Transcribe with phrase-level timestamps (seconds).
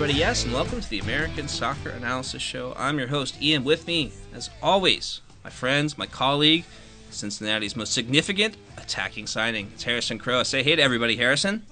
[0.00, 0.18] everybody.
[0.18, 2.72] Yes, and welcome to the American Soccer Analysis Show.
[2.78, 3.64] I'm your host, Ian.
[3.64, 6.64] With me, as always, my friends, my colleague,
[7.10, 9.70] Cincinnati's most significant attacking signing.
[9.74, 10.42] It's Harrison Crow.
[10.42, 11.66] Say hey to everybody, Harrison.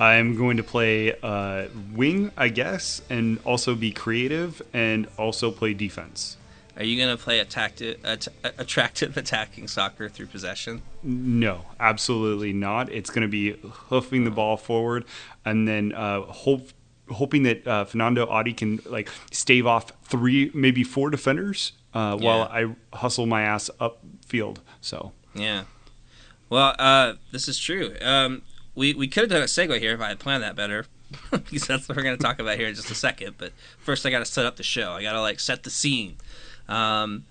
[0.00, 5.74] I'm going to play uh, wing, I guess, and also be creative and also play
[5.74, 6.36] defense.
[6.76, 10.82] Are you going to play attractive, att- attractive attacking soccer through possession?
[11.04, 12.90] No, absolutely not.
[12.90, 15.04] It's going to be hoofing the ball forward
[15.44, 16.70] and then uh, hope,
[17.10, 22.42] hoping that uh, Fernando Adi can like stave off three, maybe four defenders uh, while
[22.42, 24.58] I hustle my ass upfield.
[24.80, 25.64] So Yeah.
[26.50, 27.94] Well, uh, this is true.
[28.00, 28.42] Um,
[28.74, 30.86] we we could have done a segue here if I had planned that better,
[31.30, 33.36] because that's what we're going to talk about here in just a second.
[33.38, 34.92] But first, I got to set up the show.
[34.92, 36.16] I got to like set the scene.
[36.68, 37.24] Um,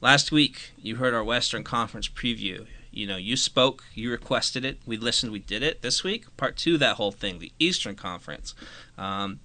[0.00, 2.66] last week, you heard our Western Conference preview.
[2.90, 5.80] You know, you spoke, you requested it, we listened, we did it.
[5.80, 8.54] This week, part two, of that whole thing, the Eastern Conference.
[9.02, 9.40] Um,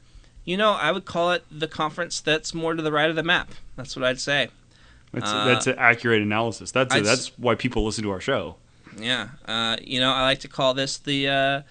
[0.46, 3.24] you know, I would call it the conference that's more to the right of the
[3.24, 3.52] map.
[3.76, 4.50] That's what I'd say.
[5.12, 6.72] that's Uh, that's an accurate analysis.
[6.72, 8.56] That's I'd that's why people listen to our show.
[8.98, 11.62] Yeah, uh, you know, I like to call this the uh,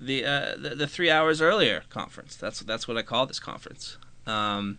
[0.00, 2.36] the, uh, the the three hours earlier conference.
[2.36, 3.98] That's that's what I call this conference.
[4.26, 4.78] Um,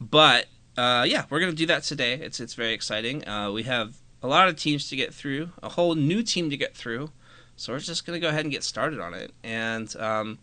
[0.00, 0.46] but
[0.76, 2.14] uh, yeah, we're gonna do that today.
[2.14, 3.26] It's it's very exciting.
[3.26, 6.56] Uh, we have a lot of teams to get through, a whole new team to
[6.56, 7.10] get through.
[7.56, 9.32] So we're just gonna go ahead and get started on it.
[9.42, 10.38] And um,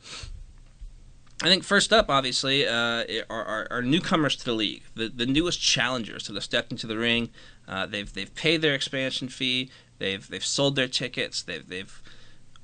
[1.44, 5.25] I think first up, obviously, uh, are, are, are newcomers to the league, the the
[5.25, 7.29] newest challengers that have stepped into the ring.
[7.67, 9.69] Uh, they've they've paid their expansion fee.
[9.97, 11.41] They've they've sold their tickets.
[11.41, 12.01] They've they've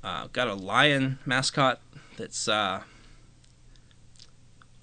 [0.04, 1.80] uh, got a lion mascot
[2.16, 2.82] that's uh,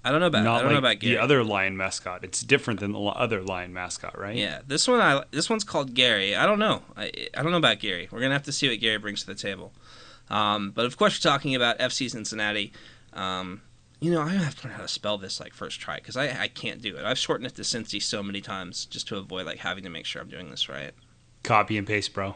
[0.05, 1.15] I don't know about I don't like know about Gary.
[1.15, 2.23] the other lion mascot.
[2.23, 4.35] It's different than the other lion mascot, right?
[4.35, 6.35] Yeah, this one I this one's called Gary.
[6.35, 6.83] I don't know.
[6.95, 8.07] I I don't know about Gary.
[8.11, 9.73] We're gonna have to see what Gary brings to the table.
[10.29, 12.71] Um, but of course, we're talking about FC Cincinnati.
[13.13, 13.61] Um,
[13.99, 16.39] you know, I have to learn how to spell this like first try because I
[16.43, 17.03] I can't do it.
[17.03, 20.05] I've shortened it to Cincy so many times just to avoid like having to make
[20.05, 20.91] sure I'm doing this right.
[21.43, 22.35] Copy and paste, bro.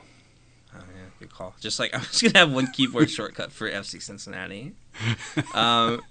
[0.74, 1.53] Oh, yeah, good call.
[1.59, 4.74] Just like I'm just gonna have one keyboard shortcut for FC Cincinnati.
[5.53, 6.01] Um,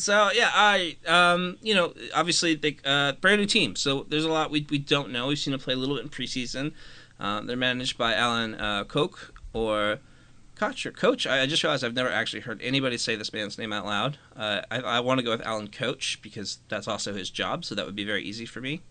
[0.00, 4.30] so yeah, I um, you know obviously they uh, brand new team, so there's a
[4.30, 5.26] lot we, we don't know.
[5.28, 6.72] We've seen them play a little bit in preseason.
[7.18, 9.98] Um, they're managed by Alan uh, Koch or
[10.56, 11.26] Koch or Coach.
[11.26, 14.18] I, I just realized I've never actually heard anybody say this man's name out loud.
[14.36, 17.74] Uh, I, I want to go with Alan Coach because that's also his job, so
[17.74, 18.82] that would be very easy for me.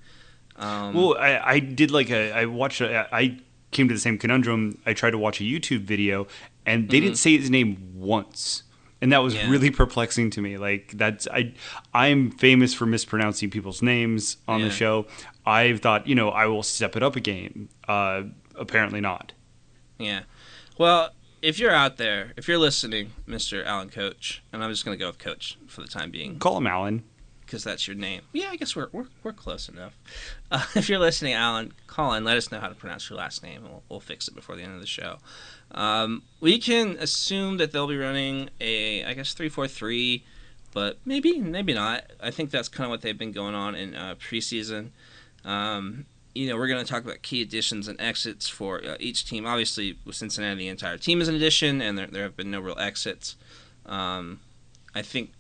[0.56, 3.40] Um, Well, I, I did like a I watched a, I
[3.72, 4.78] came to the same conundrum.
[4.86, 6.28] I tried to watch a YouTube video
[6.66, 8.64] and they didn't say his name once.
[9.02, 9.34] And that was.
[9.36, 9.50] Yeah.
[9.50, 10.58] really perplexing to me.
[10.58, 11.54] Like that's I
[11.94, 14.66] I'm famous for mispronouncing people's names on Yeah.
[14.68, 15.08] the show.
[15.46, 17.70] I thought, you know, I will step it up a game.
[17.88, 18.24] Uh
[18.56, 19.32] apparently not.
[19.98, 20.22] Yeah.
[20.78, 21.12] Well,
[21.42, 23.66] if you're out there, if you're listening, Mr.
[23.66, 26.58] Alan Coach, and I'm just going to go with Coach for the time being Call
[26.58, 27.04] him Alan.
[27.46, 28.22] because that's your name.
[28.34, 29.98] Yeah, I guess we're, we're, we're close enough.
[30.52, 32.26] Uh, if you're listening, Alan, call in.
[32.26, 34.58] Let us know how to pronounce your last name, and we'll, we'll fix it before
[34.58, 35.18] the end of the show.
[35.72, 40.24] Um, we can assume that they'll be running a, I guess, 3 4 3,
[40.74, 42.06] but maybe, maybe not.
[42.22, 44.90] I think that's kind of what they've been going on in uh, preseason.
[45.46, 49.25] Um, you know, we're going to talk about key additions and exits for uh, each
[49.25, 49.46] team.
[49.46, 52.59] Obviously, with Cincinnati, the entire team is an addition, and there, there have been no
[52.59, 53.35] real exits.
[53.85, 54.40] Um,
[54.94, 55.31] I think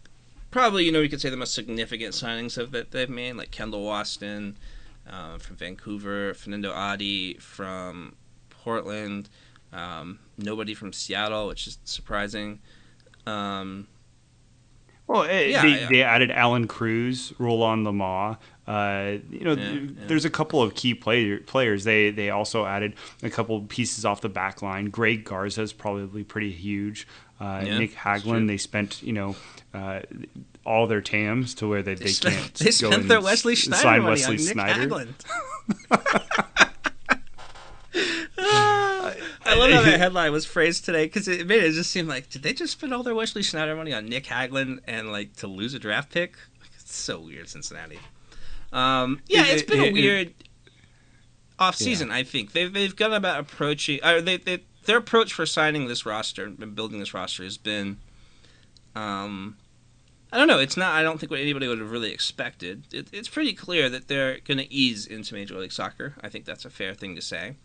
[0.51, 3.51] probably, you know, we could say the most significant signings of that they've made, like
[3.51, 4.55] Kendall Waston
[5.09, 8.15] uh, from Vancouver, Fernando Adi from
[8.49, 9.29] Portland,
[9.73, 12.59] um, nobody from Seattle, which is surprising.
[13.25, 13.87] Um,
[15.07, 15.87] Well, eh, Yeah, they, yeah.
[15.89, 18.37] they added Allan Cruz, Roland Lamah.
[18.67, 21.83] Uh, you know, Yeah, there's a couple of key player, players.
[21.83, 22.93] They they also added
[23.23, 24.85] a couple pieces off the back line.
[24.91, 27.07] Greg Garza is probably pretty huge.
[27.39, 27.95] Uh, Nick.
[27.95, 29.35] Hagglund, they spent you know
[29.73, 30.01] uh,
[30.65, 32.53] all their TAMs to where they, they, spent, can't.
[32.55, 35.15] they spent their Wesley Sneijder money Wesley on Nick Sneijder.
[35.89, 36.68] Hagglund.
[39.49, 42.29] I love how that headline was phrased today because it made it just seem like
[42.29, 45.47] did they just spend all their Wesley Sneijder money on Nick Hagglund and like to
[45.47, 46.35] lose a draft pick?
[46.61, 47.99] Like, it's so weird, Cincinnati.
[48.71, 50.33] Um, yeah, It- it's been it- a it- weird
[51.57, 52.11] off season.
[52.11, 53.99] I think they've they've gone about approaching.
[54.03, 57.97] Or they, they their approach for signing this roster and building this roster has been.
[58.95, 59.57] Um,
[60.31, 60.59] I don't know.
[60.59, 60.93] It's not.
[60.93, 62.83] I don't think what anybody would have really expected.
[62.93, 66.15] It, it's pretty clear that they're going to ease into Major League Soccer.
[66.21, 67.55] I think that's a fair thing to say.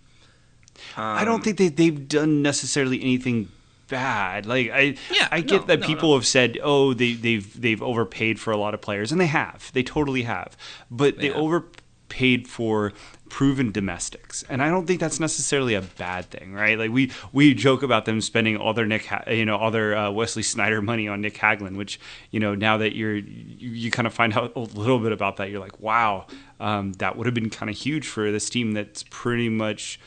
[0.97, 3.49] I Um, don't think they they've done necessarily anything
[3.89, 4.47] bad.
[4.47, 6.15] Like I Yeah, I get no, that no, people no.
[6.17, 9.71] have said, "Oh, they they've they've overpaid for a lot of players." And they have.
[9.73, 10.57] They totally have.
[10.91, 11.35] But they Yeah.
[11.35, 12.93] overpaid for
[13.29, 14.45] proven domestics.
[14.49, 16.79] And I don't think that's necessarily a bad thing, right?
[16.79, 19.97] Like we we joke about them spending all their Nick, Ha- you know, all their
[19.97, 21.99] uh, Wesley Sneijder money on Nick Hagglund, which,
[22.31, 25.37] you know, now that you're you, you kind of find out a little bit about
[25.39, 26.27] that, you're like, "Wow,
[26.61, 29.99] um, that would have been kind of huge for this team that's pretty much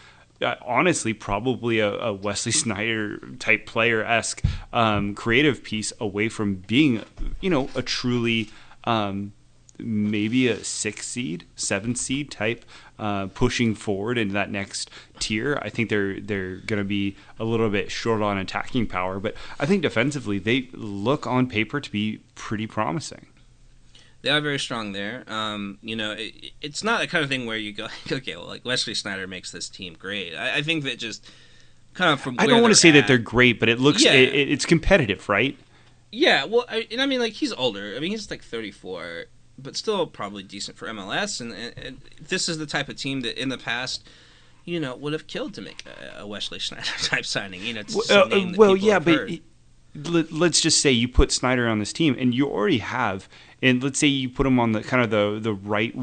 [0.42, 4.44] honestly probably a, a Wesley Sneijder type player esque
[4.74, 7.04] um, creative piece away from being,
[7.42, 8.50] you know, a truly
[8.84, 9.34] um,
[9.80, 12.66] maybe a six seed, seven seed type
[13.00, 14.90] uh, pushing forward into that next
[15.20, 15.60] tier.
[15.62, 19.36] I think they're they're going to be a little bit short on attacking power, but
[19.60, 23.28] I think defensively they look on paper to be pretty promising.
[24.24, 25.24] They are very strong there.
[25.28, 28.48] Um, you know, it, it's not the kind of thing where you go, okay, well,
[28.48, 30.36] like Wesley Sneijder makes this team great.
[30.36, 31.30] I, I think that just
[31.94, 34.14] kind of from I don't want to say that they're great, but it looks Yeah.
[34.14, 35.58] it, it- it's competitive, right?
[36.12, 37.94] Yeah, well, I, and I mean, like he's older.
[37.96, 39.26] I mean, he's like 34,
[39.60, 41.42] but still probably decent for MLS.
[41.42, 44.08] And, and, and this is the type of team that in the past,
[44.64, 45.84] you know, would have killed to make
[46.18, 47.62] a, Wesley Sneijder type signing.
[47.62, 49.32] You know, it's Well, uh, well, yeah, but heard.
[49.32, 49.42] it- let,
[50.06, 53.28] let's just say you put Sneijder on this team, and you already have,
[53.62, 55.94] and let's say you put him on the kind of the the right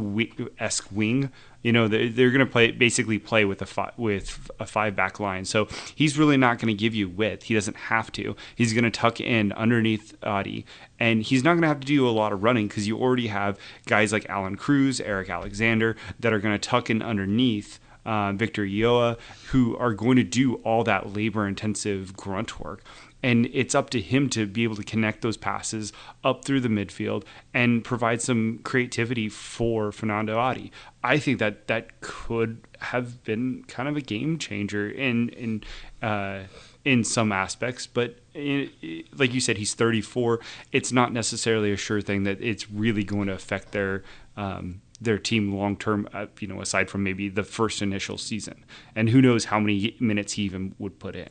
[0.58, 1.31] esque wing.
[1.62, 4.94] You know, they're, they're going to play basically play with a fi- with a five
[4.94, 5.46] back line.
[5.46, 7.44] So he's really not going to give you width.
[7.44, 8.37] He doesn't have to.
[8.55, 10.67] He's going to tuck in underneath Adi,
[10.99, 13.29] and he's not going to have to do a lot of running because you already
[13.29, 18.32] have guys like Allan Cruz, Eric Alexander that are going to tuck in underneath uh,
[18.32, 22.82] Victor Ulloa, who are going to do all that labor intensive grunt work.
[23.25, 26.69] And it's up to him to be able to connect those passes up through the
[26.69, 27.25] midfield
[27.55, 30.71] and provide some creativity for Fernando Adi.
[31.03, 35.62] I think that that could have been kind of a game changer in in
[36.03, 36.41] uh,
[36.85, 38.71] in some aspects, but in,
[39.17, 40.41] like you said, he's 34.
[40.70, 44.03] It's not necessarily a sure thing that it's really going to affect their
[44.37, 46.09] um, their team long term.
[46.12, 49.97] Uh, you know, aside from maybe the first initial season, and who knows how many
[49.99, 51.31] minutes he even would put in.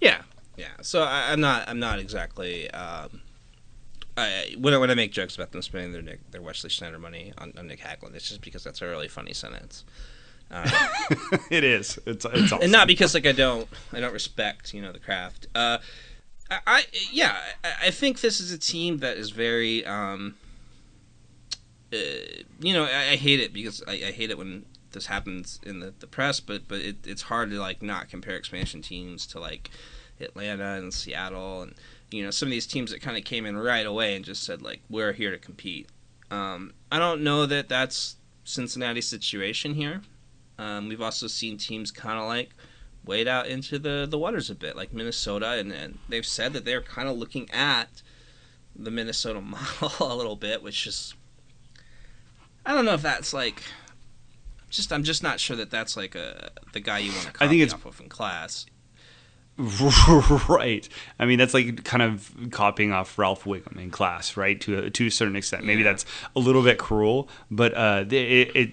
[0.00, 0.22] Yeah,
[0.62, 0.82] yeah.
[0.82, 1.68] So I, I'm not.
[1.68, 2.70] I'm not exactly.
[2.70, 3.20] Um,
[4.16, 7.00] I, when I, when I make jokes about them spending their Nick, their Wesley Sneijder
[7.00, 9.84] money on, on Nick Hagglund, it's just because that's a really funny sentence,
[10.52, 10.68] uh,
[11.50, 11.98] it is.
[12.06, 12.62] It's it's awesome.
[12.62, 15.46] and not because like I don't I don't respect you know the craft.
[15.54, 15.78] Uh,
[16.50, 20.36] I, I yeah I, I think this is a team that is very um,
[21.92, 21.96] uh,
[22.60, 25.80] you know I, I hate it because I, I hate it when this happens in
[25.80, 29.40] the, the press, but but it, it's hard to like not compare expansion teams to
[29.40, 29.70] like
[30.22, 31.74] Atlanta and Seattle and
[32.10, 34.42] you know some of these teams that kind of came in right away and just
[34.44, 35.88] said like we're here to compete.
[36.30, 40.02] Um, I don't know that that's Cincinnati's situation here.
[40.58, 42.50] Um, we've also seen teams kind of like
[43.04, 46.64] wade out into the, the waters a bit, like Minnesota, and, and they've said that
[46.64, 48.02] they're kind of looking at
[48.76, 49.40] the Minnesota
[49.80, 51.14] model a little bit, which is
[52.64, 53.62] I don't know if that's like
[54.70, 57.44] just I'm just not sure that that's like a the guy you want to copy
[57.44, 58.66] I think it's- off of in class.
[60.48, 60.88] right.
[61.18, 64.60] I mean, that's like kind of copying off Ralph Wiggum in class, right?
[64.62, 65.64] To a, to a certain extent.
[65.64, 65.90] Maybe Yeah.
[65.90, 68.70] that's a little bit cruel, but uh, they it, it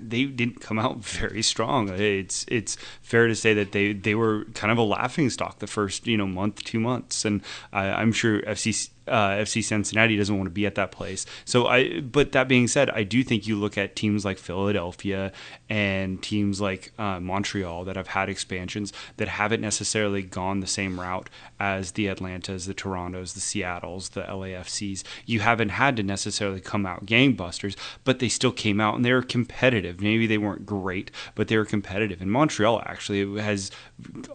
[0.08, 1.88] they didn't come out very strong.
[1.90, 5.66] It's it's fair to say that they they were kind of a laughing stock the
[5.66, 10.36] first you know month, two months, and I, I'm sure FC uh, FC Cincinnati doesn't
[10.36, 11.26] want to be at that place.
[11.44, 15.32] So I, but that being said, I do think you look at teams like Philadelphia
[15.68, 20.98] and teams like uh, Montreal that have had expansions that haven't necessarily gone the same
[20.98, 21.28] route
[21.60, 25.02] as the Atlantas, the Torontos, the Seattles, the LAFCs.
[25.26, 29.12] You haven't had to necessarily come out gangbusters, but they still came out and they
[29.12, 30.00] were competitive.
[30.00, 32.20] Maybe they weren't great, but they were competitive.
[32.20, 33.70] And Montreal actually has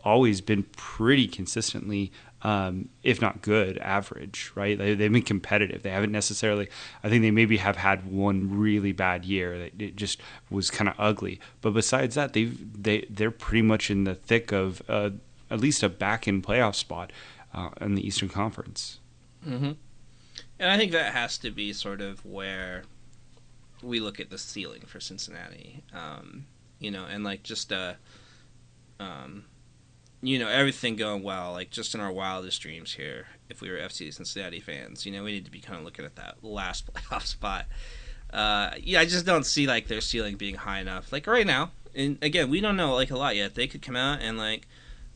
[0.03, 4.77] always been pretty consistently um, if not good, average, right?
[4.77, 5.83] They, they've been competitive.
[5.83, 6.69] They haven't necessarily,
[7.03, 10.89] I think they maybe have had one really bad year that it just was kind
[10.89, 11.39] of ugly.
[11.61, 15.11] But besides that, they've, they, they're pretty much in the thick of uh,
[15.51, 17.11] at least a back in playoff spot
[17.53, 18.99] uh, in the Eastern Conference.
[19.47, 19.71] Mm-hmm.
[20.59, 22.83] And I think that has to be sort of where
[23.81, 25.83] we look at the ceiling for Cincinnati.
[25.93, 26.45] Um,
[26.79, 27.93] you know, and like just uh,
[28.99, 29.45] um,
[30.21, 33.77] you know, everything going well, like just in our wildest dreams here, if we were
[33.77, 36.91] FC Cincinnati fans, you know, we need to be kind of looking at that last
[36.93, 37.65] playoff spot.
[38.31, 41.11] Uh, yeah, I just don't see like their ceiling being high enough.
[41.11, 43.55] Like right now, and again, we don't know like a lot yet.
[43.55, 44.67] They could come out and like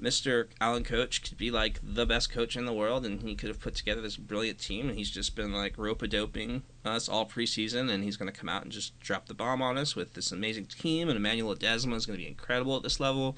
[0.01, 0.47] Mr.
[0.59, 3.59] Allen Coach could be like the best coach in the world, and he could have
[3.59, 7.25] put together this brilliant team, and he's just been like rope a doping us all
[7.25, 10.13] preseason, and he's going to come out and just drop the bomb on us with
[10.13, 13.37] this amazing team, and Emmanuel Desma is going to be incredible at this level.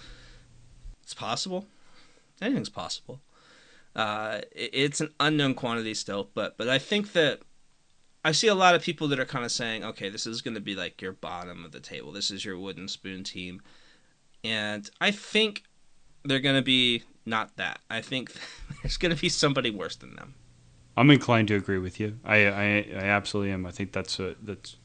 [1.06, 1.68] It's possible.
[2.42, 3.22] Anything's possible.
[3.96, 7.42] Uh, it- it's an unknown quantity still, but but I think that
[8.26, 10.56] I see a lot of people that are kind of saying, okay, this is going
[10.56, 12.12] to be like your bottom of the table.
[12.12, 13.62] This is your wooden spoon team,
[14.44, 15.64] and I think
[16.24, 17.80] they're going to be not that.
[17.90, 18.34] I think
[18.82, 20.34] there's going to be somebody worse than them.
[20.98, 22.20] I'm inclined to agree with you.
[22.26, 23.66] I I, I absolutely am.
[23.66, 24.76] I think that's a, that's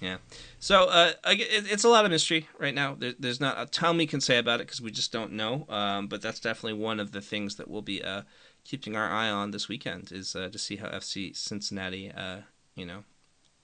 [0.00, 0.18] yeah.
[0.58, 2.94] So uh, it's a lot of mystery right now.
[2.98, 5.66] There, there's not a ton we can say about it because we just don't know.
[5.68, 8.22] Um, but that's definitely one of the things that we'll be uh,
[8.64, 12.38] keeping our eye on this weekend is uh, to see how FC Cincinnati, uh,
[12.74, 13.04] you know,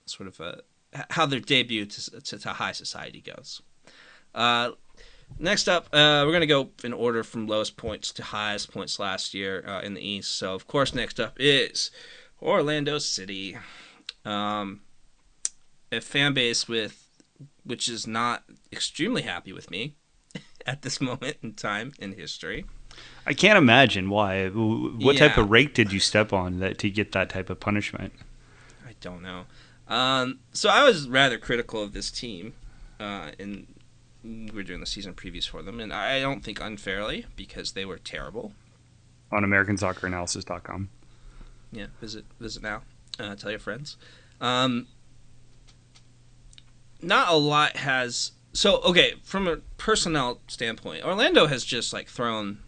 [0.07, 0.63] sort of uh,
[1.11, 3.61] how their debut to, to, to high society goes.
[4.35, 4.71] Uh,
[5.39, 9.59] next up, we're gonna go in order from lowest points to highest points last year
[9.83, 10.35] in the East.
[10.35, 11.91] So of course, next up is
[12.41, 13.59] Orlando City.
[14.25, 14.81] Um,
[15.93, 17.07] a fan base with
[17.65, 19.95] which is not extremely happy with me
[20.67, 22.65] at this moment in time in history.
[23.27, 24.49] I can't imagine why.
[24.49, 28.13] What type of rake did you step on that to get that type of punishment?
[28.87, 29.45] I don't know.
[29.89, 32.55] Um, so I was rather critical of this team,
[33.01, 33.67] uh, and
[34.23, 37.85] we were doing the season previews for them, and I don't think unfairly because they
[37.85, 38.53] were terrible.
[39.31, 40.91] On AmericanSoccerAnalysis.com.
[41.73, 42.83] Yeah, visit visit now.
[43.19, 43.97] Uh, tell your friends.
[44.41, 44.87] Um,
[47.03, 48.33] not a lot has.
[48.53, 52.59] So okay, from a personnel standpoint, Orlando has just like thrown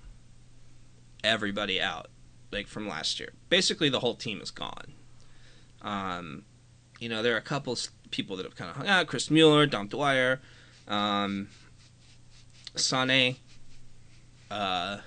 [1.22, 2.08] everybody out,
[2.52, 3.32] like from last year.
[3.48, 4.92] Basically, the whole team is gone.
[5.82, 6.44] Um,
[6.98, 7.76] you know, there are a couple
[8.10, 10.40] people that have kind of hung out: Chris Mueller, Dom Dwyer,
[10.88, 11.48] um,
[12.74, 13.36] Sane.
[14.50, 14.98] Uh,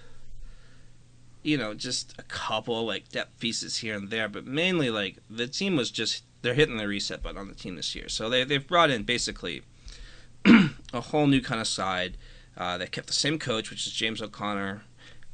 [1.44, 5.48] you know, just a couple like depth pieces here and there, but mainly like the
[5.48, 8.10] team was just they're hitting the reset button on the team this year.
[8.10, 9.64] So they they've brought in basically
[10.94, 12.18] a whole new kind of side.
[12.58, 14.82] Uh, they kept the same coach, which is James O'Connor.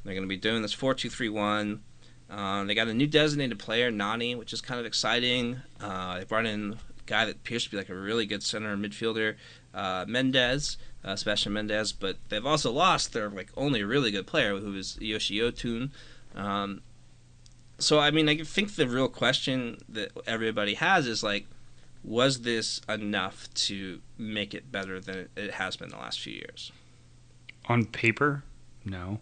[0.03, 1.81] They're going to be doing this four two three one.
[2.29, 5.61] Uh, they got a new designated player, Nani, which is kind of exciting.
[5.79, 8.75] Uh, they brought in a guy that appears to be like a really good center
[8.75, 9.35] midfielder,
[9.73, 11.93] uh, Mendez, uh, Sebastian Mendez.
[11.93, 15.91] But they've also lost their like only really good player, who is Yoshi Otun.
[16.35, 16.81] Um,
[17.83, 21.45] so I mean, I think the real question that everybody has is like,
[22.03, 26.71] was this enough to make it better than it has been the last few years?
[27.67, 28.43] On paper,
[28.83, 29.19] no.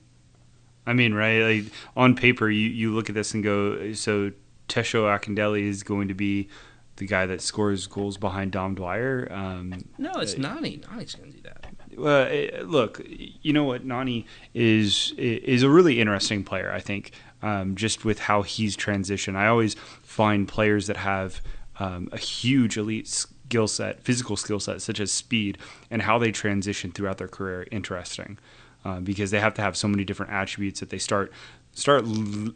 [0.86, 1.42] I mean, right?
[1.42, 4.32] Like on paper, you, you look at this and go, so
[4.68, 6.50] Tesho Akindele is going to be
[6.96, 9.28] the guy that scores goals behind Dom Dwyer.
[9.32, 10.82] Um, No, it's Uh, Nani.
[10.90, 11.66] Nani's going to do that.
[11.98, 13.86] Well, eh, look, you know what?
[13.86, 16.72] Nani is is a really interesting player.
[16.72, 17.12] I think
[17.42, 19.36] um, just with how he's transitioned.
[19.36, 21.42] I always find players that have
[21.80, 25.58] um, a huge elite skill set, physical skill set, such as speed,
[25.90, 28.38] and how they transition throughout their career interesting,
[28.86, 31.32] uh, because they have to have so many different attributes that they start
[31.74, 32.54] start l-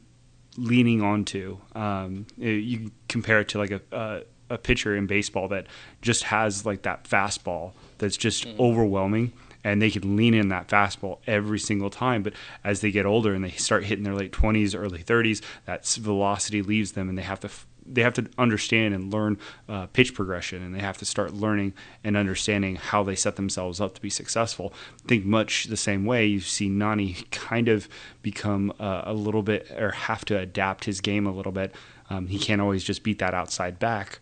[0.57, 1.57] leaning onto.
[1.73, 5.65] Um, you compare it to like a, a a pitcher in baseball that
[6.01, 9.31] just has like that fastball that's just overwhelming
[9.65, 12.21] and they can lean in that fastball every single time.
[12.21, 15.85] But as they get older and they start hitting their late 20s early 30s that
[15.85, 17.49] velocity leaves them and they have to
[17.87, 19.37] they have to understand and learn
[19.69, 21.71] uh, pitch progression and they have to start learning
[22.03, 24.73] and understanding how they set themselves up to be successful.
[25.03, 26.25] I think much the same way.
[26.25, 27.87] You see Nani kind of
[28.23, 31.75] become uh, a little bit or have to adapt his game a little bit.
[32.09, 34.19] Um, he can't always just beat that outside back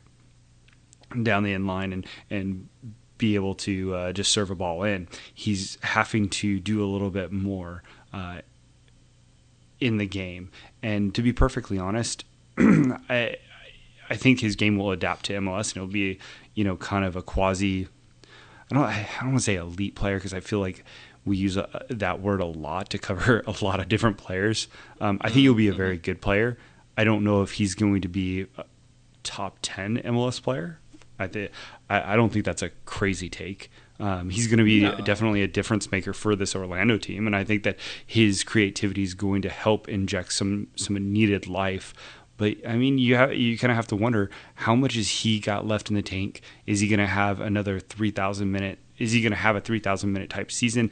[1.21, 2.67] down the end line and and
[3.23, 5.07] be able to uh, just serve a ball in.
[5.33, 8.39] He's having to do a little bit more uh,
[9.79, 10.51] in the game.
[10.81, 12.25] And to be perfectly honest,
[12.57, 13.37] I
[14.09, 16.19] I think his game will adapt to MLS and it'll be
[16.53, 17.87] you know kind of a quasi.
[18.69, 20.83] I don't I don't want to say elite player because I feel like
[21.23, 24.67] we use uh that word a lot to cover a lot of different players.
[24.99, 26.57] Um, I think he'll be a very good player.
[26.97, 28.65] I don't know if he's going to be a
[29.23, 30.79] top ten MLS player.
[31.23, 31.51] I think
[31.89, 33.69] I, don't think that's a crazy take.
[33.99, 34.95] Um, he's going to be No.
[34.97, 39.13] definitely a difference maker for this Orlando team, and I think that his creativity is
[39.13, 41.93] going to help inject some some needed life.
[42.37, 45.39] But I mean, you have you kind of have to wonder how much has he
[45.39, 46.41] got left in the tank?
[46.65, 48.79] Is he going to have another three thousand minute?
[48.97, 50.89] Is he going to have a three thousand minute type season?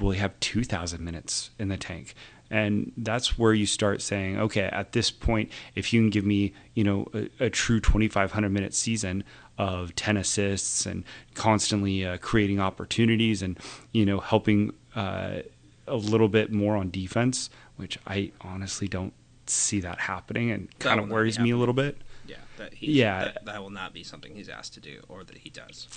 [0.00, 2.14] Will he have two thousand minutes in the tank?
[2.50, 6.52] And that's where you start saying, okay, at this point, if you can give me,
[6.74, 9.24] you know, a, a true 2,500 minute season
[9.58, 11.04] of 10 assists and
[11.34, 13.58] constantly uh, creating opportunities and,
[13.92, 15.40] you know, helping uh,
[15.86, 19.12] a little bit more on defense, which I honestly don't
[19.46, 21.98] see that happening and kind of worries me a little bit.
[22.26, 23.24] Yeah, that he, Yeah.
[23.24, 25.88] that, that will not be something he's asked to do or that he does.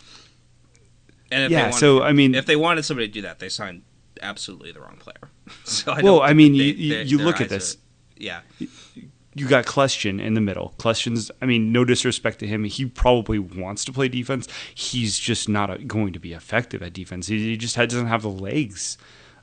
[1.31, 3.39] And if Yeah, they wanted, so, I mean- if they wanted somebody to do that,
[3.39, 3.83] they signed
[4.21, 5.29] absolutely the wrong player.
[5.63, 7.75] so I Well, don't I mean, they- you- you- you look at this.
[7.75, 7.79] are-
[8.17, 8.41] yeah,
[9.35, 10.73] you got Kljestan in the middle.
[10.79, 12.63] Kljestan's, I mean, no disrespect to him.
[12.63, 14.47] He probably wants to play defense.
[14.73, 17.27] He's just not a, going to be effective at defense.
[17.27, 18.97] He, he just had, doesn't have the legs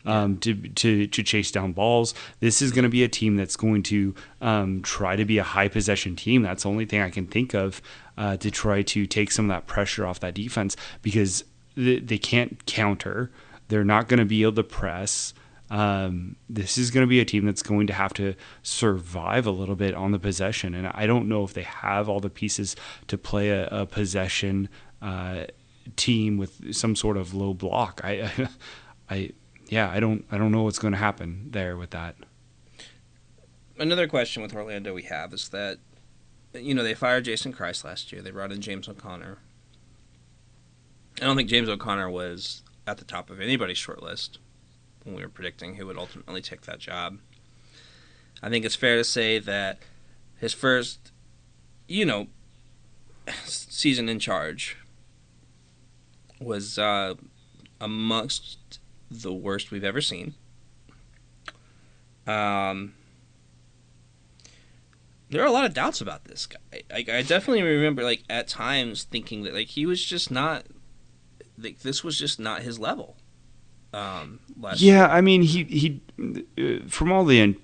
[0.06, 2.14] um, to, to, to chase down balls.
[2.40, 5.44] This is going to be a team that's going to um, try to be a
[5.44, 6.42] high possession team.
[6.42, 7.82] That's the only thing I can think of
[8.16, 11.44] uh, to try to take some of that pressure off that defense because
[11.76, 13.30] they, they can't counter.
[13.68, 15.34] They're not going to be able to press.
[15.72, 19.50] Um, this is going to be a team that's going to have to survive a
[19.50, 22.76] little bit on the possession, and I don't know if they have all the pieces
[23.06, 24.68] to play a, a possession
[25.00, 25.46] uh,
[25.96, 28.02] team with some sort of low block.
[28.04, 28.30] I,
[29.10, 29.30] I,
[29.68, 32.16] yeah, I don't, I don't know what's going to happen there with that.
[33.78, 35.78] another question with Orlando we have is that
[36.52, 38.20] you know they fired Jason Kreis last year.
[38.20, 39.38] They brought in James O'Connor.
[41.16, 44.38] I don't think James O'Connor was at the top of anybody's short list
[45.04, 47.18] when we were predicting who would ultimately take that job.
[48.42, 49.78] I think it's fair to say that
[50.38, 51.12] his first,
[51.87, 52.26] you know,
[53.44, 54.76] season in charge
[56.40, 57.14] was uh,
[57.80, 58.80] amongst
[59.11, 60.35] the worst we've ever seen.
[62.26, 62.94] Um,
[65.30, 66.82] there are a lot of doubts about this guy.
[66.90, 70.66] Like I definitely remember, like at times thinking that like he was just not,
[71.59, 73.16] like this was just not his level.
[73.92, 76.00] Um, last Yeah, I mean, he he
[76.58, 77.56] uh, from all the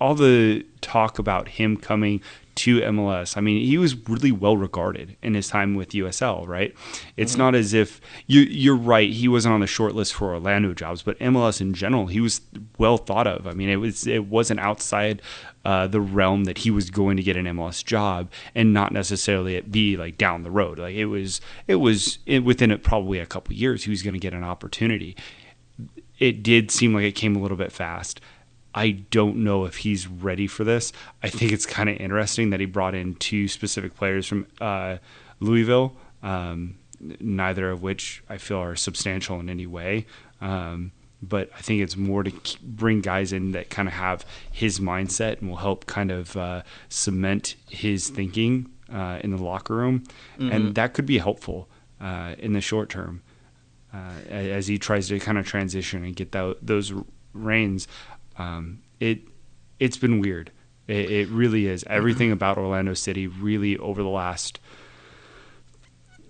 [0.00, 2.20] all the talk about him coming
[2.58, 3.36] to MLS.
[3.36, 6.74] I mean, he was really well regarded in his time with USL, right?
[7.16, 9.10] It's not as if you you're right.
[9.10, 12.40] He wasn't on the short list for Orlando jobs, but MLS in general, he was
[12.76, 13.46] well thought of.
[13.46, 15.22] I mean, it was it wasn't outside
[15.64, 19.54] uh, the realm that he was going to get an MLS job, and not necessarily
[19.54, 20.80] it be like down the road.
[20.80, 24.14] Like it was it was it, within it probably a couple years he was going
[24.14, 25.16] to get an opportunity
[26.18, 28.20] it did seem like it came a little bit fast.
[28.74, 30.92] I don't know if he's ready for this.
[31.22, 34.98] I think it's kind of interesting that he brought in two specific players from uh,
[35.40, 40.06] Louisville, um, neither of which I feel are substantial in any way.
[40.40, 44.78] Um, but I think it's more to bring guys in that kind of have his
[44.78, 50.04] mindset and will help kind of uh, cement his thinking uh, in the locker room,
[50.38, 51.68] and that could be helpful
[52.00, 53.22] uh, in the short term
[53.98, 56.92] uh, as he tries to kind of transition and get tho- those
[57.32, 57.88] reins.
[58.36, 59.20] Um, it
[59.78, 60.50] it's been weird.
[60.86, 61.84] It, it really is.
[61.86, 64.60] Everything about Orlando City really over the last.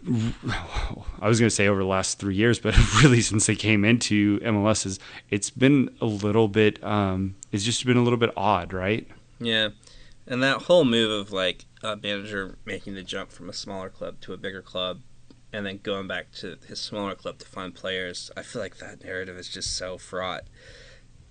[0.09, 3.85] I was going to say over the last three years, but really since they came
[3.85, 4.98] into MLS, is
[5.31, 6.83] it's been a little bit.
[6.85, 9.07] Um, it's just been a little bit odd, right?
[9.40, 9.70] Yeah,
[10.26, 14.20] and that whole move of like a manager making the jump from a smaller club
[14.22, 15.00] to a bigger club,
[15.52, 19.04] and then going back to his smaller club to find players, I feel like that
[19.04, 20.44] narrative is just so fraught.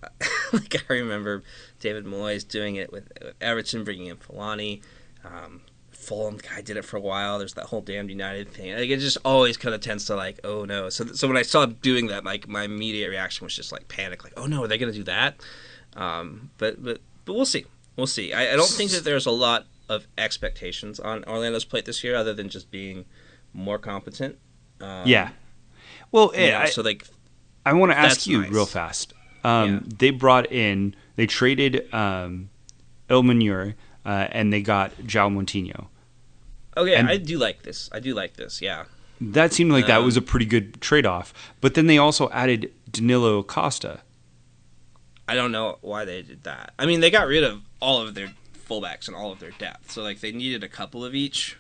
[0.54, 1.44] like I remember
[1.80, 4.82] David Moyes doing it with, with Everton, bringing in Fellaini.
[5.24, 7.38] Um, Fulham guy did it for a while.
[7.38, 8.74] There's that whole damned United thing.
[8.74, 10.90] Like it just always kind of tends to like, oh no.
[10.90, 13.88] So so when I saw him doing that, like my immediate reaction was just like
[13.88, 15.36] panic, like, oh no, are they gonna do that?
[15.96, 17.66] Um, but but but we'll see.
[17.96, 18.32] We'll see.
[18.32, 22.16] I, I don't think that there's a lot of expectations on Orlando's plate this year,
[22.16, 23.06] other than just being
[23.58, 24.38] more competent.
[24.80, 25.30] Um, yeah.
[26.12, 27.06] Well, know, I, so like
[27.66, 28.52] I want to ask you nice.
[28.52, 29.14] real fast.
[29.44, 29.80] Um, Yeah.
[30.00, 32.50] They brought in, they traded um,
[33.10, 33.74] El-Munir,
[34.06, 35.88] uh, and they got João Moutinho.
[36.78, 37.90] oh yeah, and- I do like this.
[37.92, 38.62] I do like this.
[38.62, 38.86] Yeah.
[39.20, 41.34] That seemed like that Um, was a pretty good trade off.
[41.60, 44.02] But then they also added Danilo Acosta.
[45.28, 46.74] I don't know why they did that.
[46.78, 48.32] I mean, they got rid of all of their
[48.70, 51.58] fullbacks and all of their depth, so like they needed a couple of each.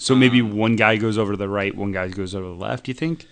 [0.00, 2.54] So maybe Um, one guy goes over to the right, one guy goes over to
[2.54, 2.88] the left.
[2.88, 3.26] You think?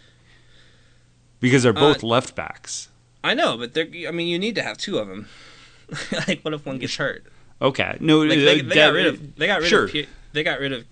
[1.40, 2.88] Because they're both left backs.
[3.24, 3.88] I know, but they're.
[4.06, 5.28] I mean, you need to have two of them.
[6.28, 7.24] like, what if one gets hurt?
[7.62, 9.36] Okay, no, Like, uh, they, they got rid of.
[9.36, 9.84] They got rid sure.
[9.84, 9.94] of.
[10.34, 10.84] They got rid of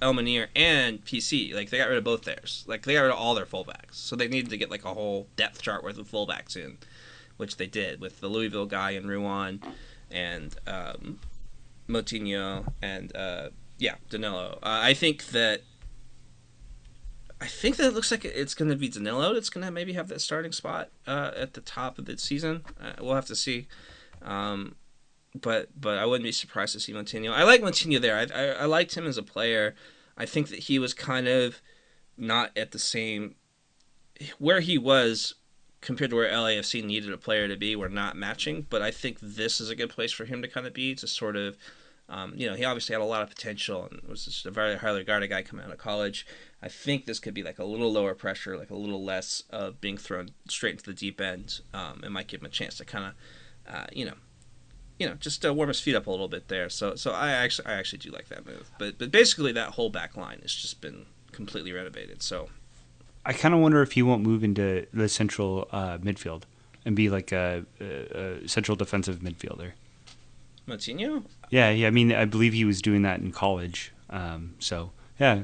[0.00, 1.52] El-Munir and PC.
[1.52, 2.64] Like they got rid of both theirs.
[2.68, 3.94] Like they got rid of all their fullbacks.
[3.94, 6.78] So they needed to get like a whole depth chart worth of fullbacks in,
[7.36, 9.60] which they did with the Louisville guy and Ruan,
[10.08, 11.18] and um,
[11.88, 14.58] Moutinho and uh, yeah Danilo.
[14.62, 15.62] Uh, I think that.
[17.38, 19.92] I think that it looks like it's going to be Danilo that's going to maybe
[19.92, 22.64] have that starting spot uh, at the top of the season.
[22.80, 23.68] Uh, we'll have to see.
[24.22, 24.76] Um,
[25.40, 27.32] but but I wouldn't be surprised to see Moutinho.
[27.32, 28.16] I like Moutinho there.
[28.16, 29.74] I, I I liked him as a player.
[30.16, 31.60] I think that he was kind of
[32.16, 33.34] not at the same
[34.38, 35.34] where he was
[35.80, 37.76] compared to where LAFC needed a player to be.
[37.76, 40.66] We're not matching, but I think this is a good place for him to kind
[40.66, 41.56] of be to sort of.
[42.08, 44.76] Um, you know, he obviously had a lot of potential and was just a very
[44.76, 46.26] highly regarded guy coming out of college.
[46.62, 49.80] I think this could be like a little lower pressure, like a little less of
[49.80, 51.60] being thrown straight into the deep end.
[51.74, 54.14] Um, it might give him a chance to kind of, uh, you know,
[54.98, 56.68] you know, just uh, warm his feet up a little bit there.
[56.68, 58.70] So, so I actually, I actually do like that move.
[58.78, 62.22] But, but basically, that whole back line has just been completely renovated.
[62.22, 62.48] So,
[63.24, 66.44] I kind of wonder if he won't move into the central uh, midfield
[66.84, 69.72] and be like a, a, a central defensive midfielder.
[70.68, 71.86] Moutinho, Yeah, yeah.
[71.86, 73.92] I mean, I believe he was doing that in college.
[74.10, 75.42] Um, so yeah,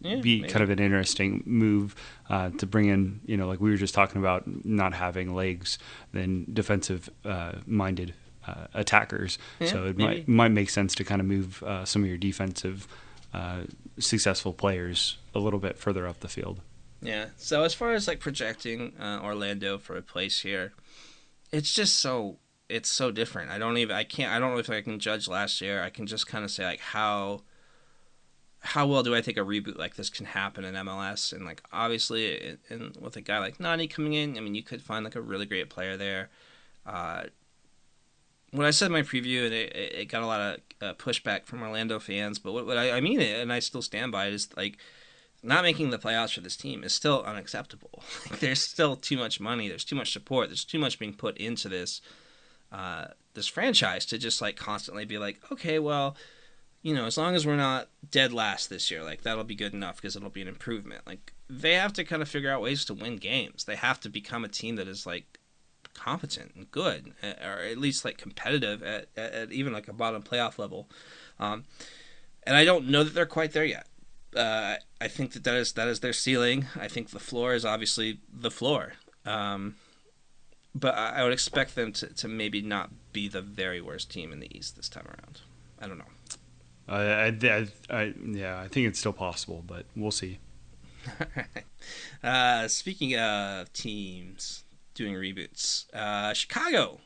[0.00, 0.48] yeah, be maybe.
[0.48, 1.94] kind of an interesting move
[2.30, 3.20] uh, to bring in.
[3.26, 5.78] You know, like we were just talking about, not having legs,
[6.12, 8.14] then defensive uh, minded
[8.46, 9.38] uh, attackers.
[9.60, 10.04] Yeah, so it maybe.
[10.04, 12.86] might might make sense to kind of move uh, some of your defensive
[13.32, 13.62] uh,
[13.98, 16.60] successful players a little bit further up the field.
[17.02, 17.26] Yeah.
[17.36, 20.72] So as far as like projecting uh, Orlando for a place here,
[21.52, 22.38] it's just so
[22.68, 23.50] it's so different.
[23.50, 25.82] I don't even I can't I don't know if I can judge last year.
[25.82, 27.42] I can just kind of say like how
[28.60, 31.32] how well do I think a reboot like this can happen in MLS?
[31.32, 34.82] And like obviously, and with a guy like Nani coming in, I mean you could
[34.82, 36.30] find like a really great player there.
[36.86, 37.24] Uh,
[38.50, 41.44] when I said my preview, and it, it it got a lot of uh, pushback
[41.44, 44.26] from Orlando fans, but what, what I, I mean it, and I still stand by
[44.26, 44.78] it, is like
[45.42, 48.02] not making the playoffs for this team is still unacceptable.
[48.30, 49.68] Like, there's still too much money.
[49.68, 50.48] There's too much support.
[50.48, 52.00] There's too much being put into this
[52.74, 56.16] uh, this franchise to just like constantly be like, okay, well,
[56.82, 59.72] you know, as long as we're not dead last this year, like that'll be good
[59.72, 61.02] enough because it'll be an improvement.
[61.06, 63.64] Like they have to kind of figure out ways to win games.
[63.64, 65.38] They have to become a team that is like
[65.94, 70.22] competent and good, or at least like competitive at, at, at even like a bottom
[70.22, 70.90] playoff level.
[71.38, 71.64] Um,
[72.42, 73.86] and I don't know that they're quite there yet.
[74.34, 76.66] Uh, I think that that is that is their ceiling.
[76.78, 78.94] I think the floor is obviously the floor.
[79.24, 79.76] Um,
[80.74, 84.32] but I, I would expect them to, to maybe not be the very worst team
[84.32, 85.40] in the East this time around.
[85.80, 86.04] I don't know.
[86.86, 90.38] I, I, I, yeah, I think it's still possible, but we'll see.
[92.24, 97.00] uh, speaking of teams doing reboots, uh, Chicago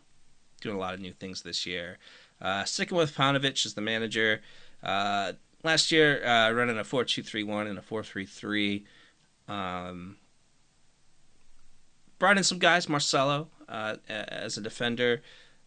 [0.60, 1.98] doing a lot of new things this year.
[2.40, 4.40] Uh, sticking with Paunovic as the manager.
[4.82, 5.32] Uh,
[5.64, 8.84] last year, uh, running a 4 2 3 1 and a 4 3 3.
[9.48, 10.16] Um,
[12.18, 15.22] brought in some guys, Marcelo uh, as a defender,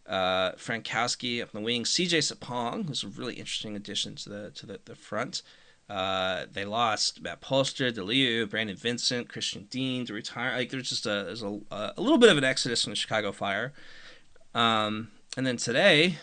[0.06, 4.66] uh, Frankowski up the wing, CJ Sapong, who's a really interesting addition to the to
[4.66, 5.42] the, the front.
[5.88, 10.56] Uh, they lost Matt Polster, DeLiu, Brandon Vincent, Christian Dean to retire.
[10.56, 13.32] Like there's just a there's a, a little bit of an exodus from the Chicago
[13.32, 13.72] Fire.
[14.54, 16.16] Um, and then today,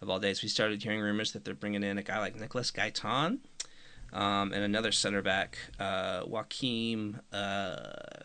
[0.00, 2.70] of all days, we started hearing rumors that they're bringing in a guy like Nicholas
[2.70, 3.38] Gaitan
[4.12, 7.20] um, and another center back, uh, Joaquim.
[7.32, 8.22] Uh,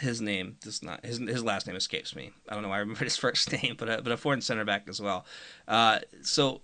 [0.00, 2.30] his name does not his his last name escapes me.
[2.48, 4.64] I don't know why I remember his first name, but a, but a foreign center
[4.64, 5.24] back as well.
[5.68, 6.62] Uh, so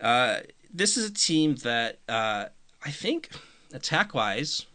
[0.00, 0.40] uh,
[0.72, 2.46] this is a team that uh,
[2.84, 3.30] I think
[3.72, 4.66] attack wise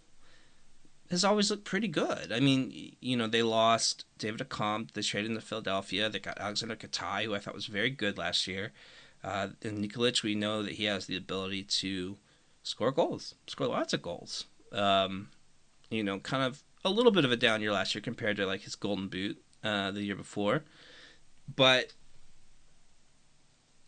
[1.10, 2.32] has always looked pretty good.
[2.32, 6.10] I mean, you know, they lost David Accam, they traded him to Philadelphia.
[6.10, 8.74] They got Alexander Katai, who I thought was very good last year.
[9.24, 12.18] Uh, and Nikolic, we know that he has the ability to
[12.64, 14.46] score goals, score lots of goals.
[14.72, 15.30] Um,
[15.90, 18.46] you know, kind of a little bit of a down year last year compared to
[18.46, 20.64] like his golden boot uh, the year before.
[21.54, 21.94] But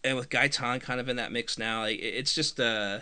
[0.04, 3.00] and with Gaitan kind of in that mix now, like, it's just uh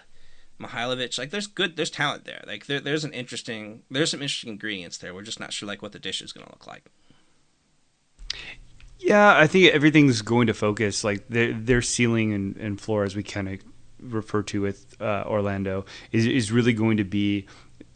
[0.60, 2.44] Mihailovic, like there's good there's talent there.
[2.48, 5.14] Like there, there's an interesting there's some interesting ingredients there.
[5.14, 6.86] We're just not sure like what the dish is gonna look like.
[9.00, 13.16] Yeah, I think everything's going to focus like their their ceiling and, and floor, as
[13.16, 13.60] we kind of
[14.00, 17.46] refer to with uh, Orlando, is is really going to be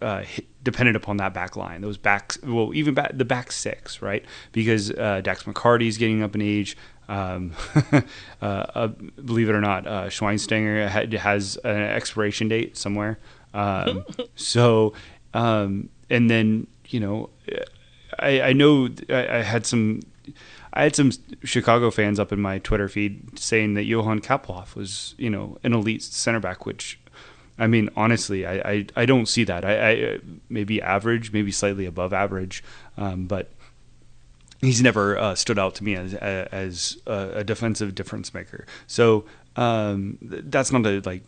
[0.02, 0.24] uh,
[0.64, 1.82] dependent upon that back line.
[1.82, 4.24] Those backs, well, even back, the back six, right?
[4.52, 6.78] Because uh, Dax McCarty is getting up in age.
[7.08, 7.54] Um,
[7.92, 8.02] uh,
[8.42, 10.88] uh, believe it or not, uh, Schweinsteiger
[11.18, 13.20] has an expiration date somewhere.
[13.54, 14.94] Um, so,
[15.34, 17.30] um, and then you know,
[18.20, 20.02] I, I know I, I had some
[20.74, 21.12] I had some
[21.44, 25.74] Chicago fans up in my Twitter feed saying that Johan Kappelhof was, you know, an
[25.74, 27.00] elite center back, which,
[27.58, 29.64] I mean, honestly, I, I, I don't see that.
[29.64, 32.64] I, I maybe average, maybe slightly above average,
[32.98, 33.52] um, but
[34.62, 38.66] he's never uh, stood out to me as as a, a defensive difference maker.
[38.88, 41.24] So um, th- that's not to like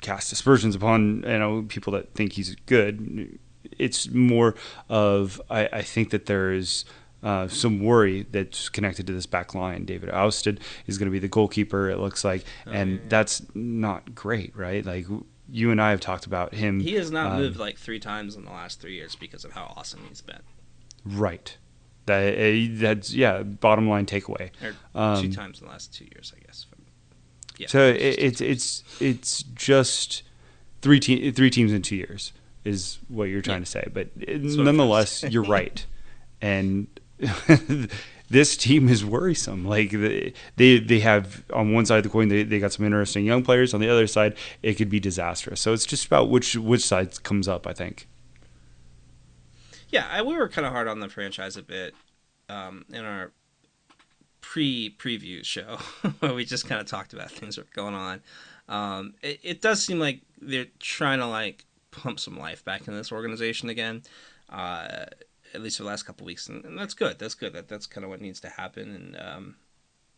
[0.00, 3.38] cast aspersions upon you know people that think he's good.
[3.78, 4.54] It's more
[4.88, 6.84] of I, I think that there is
[7.22, 9.84] uh, some worry that's connected to this back line.
[9.84, 11.90] David Ousted is going to be the goalkeeper.
[11.90, 14.84] It looks like, and that's not great, right?
[14.84, 15.06] Like
[15.50, 16.80] you and I have talked about him.
[16.80, 19.52] He has not um, moved like three times in the last three years because of
[19.52, 20.40] how awesome he's been.
[21.04, 21.56] right.
[22.06, 23.42] That uh, that's yeah.
[23.42, 24.50] Bottom line takeaway.
[24.62, 26.66] Or Um, two times in the last two years, I guess.
[27.58, 27.66] Yeah.
[27.68, 30.22] So it, it's it's it's just
[30.80, 32.32] three te- three teams in two years
[32.64, 33.64] is what you're trying Yeah.
[33.64, 33.88] to say.
[33.92, 35.84] But it- nonetheless, you're right,
[36.40, 36.86] and
[38.30, 39.66] this team is worrisome.
[39.66, 42.86] Like the- they they have on one side of the coin they, they got some
[42.86, 43.74] interesting young players.
[43.74, 45.60] On the other side, it could be disastrous.
[45.60, 47.66] So it's just about which which side comes up.
[47.66, 48.06] I think.
[49.90, 51.94] Yeah, I, we were kind of hard on the franchise a bit
[52.48, 53.32] um, in our
[54.40, 55.76] pre preview show
[56.20, 58.22] where we just kind of talked about things that were going on.
[58.68, 62.94] Um, it, it does seem like they're trying to like pump some life back in
[62.94, 64.02] this organization again,
[64.48, 65.06] uh,
[65.54, 67.18] at least for the last couple weeks, and, and that's good.
[67.18, 67.52] That's good.
[67.52, 68.94] That that's kind of what needs to happen.
[68.94, 69.56] And um,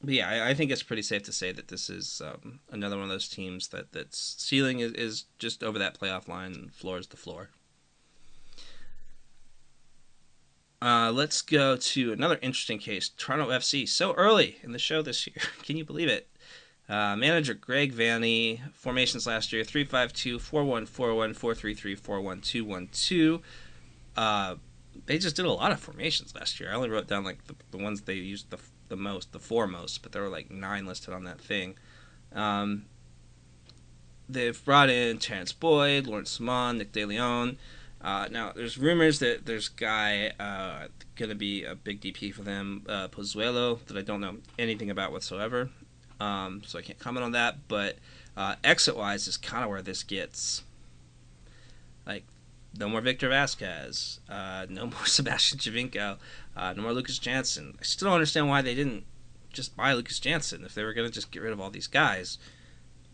[0.03, 2.97] but yeah, I, I think it's pretty safe to say that this is um, another
[2.97, 6.99] one of those teams that that's ceiling is, is just over that playoff line, floor
[6.99, 7.51] is the floor.
[10.83, 13.11] Uh, let's go to another interesting case.
[13.17, 13.89] Toronto FC.
[13.89, 15.37] So early in the show this year.
[15.63, 16.29] Can you believe it?
[16.89, 18.61] Uh, manager Greg Vanney.
[18.75, 23.41] Formations last year 352, 4141, 433, 41212.
[24.17, 24.57] Uh,
[25.07, 26.71] they just did a lot of formations last year.
[26.71, 29.67] I only wrote down like the, the ones they used the, the most, the four
[29.67, 31.77] most, but there were like nine listed on that thing.
[32.35, 32.85] Um,
[34.29, 37.57] they've brought in Terrence Boyd, Lawrence Ciman, Nick DeLeon.
[38.01, 42.43] Uh, now, there's rumors that there's guy uh, going to be a big DP for
[42.43, 45.71] them, uh, Pozuelo, that I don't know anything about whatsoever.
[46.19, 47.69] Um, so I can't comment on that.
[47.69, 47.99] But
[48.37, 50.65] uh, exit wise is kind of where this gets.
[52.05, 52.25] Like,
[52.79, 56.17] no more Victor Vázquez, uh, no more Sebastian Giovinco,
[56.57, 57.77] uh, no more Lucas Janson.
[57.81, 59.05] I still don't understand why they didn't
[59.53, 61.87] just buy Lucas Janson if they were going to just get rid of all these
[61.87, 62.39] guys.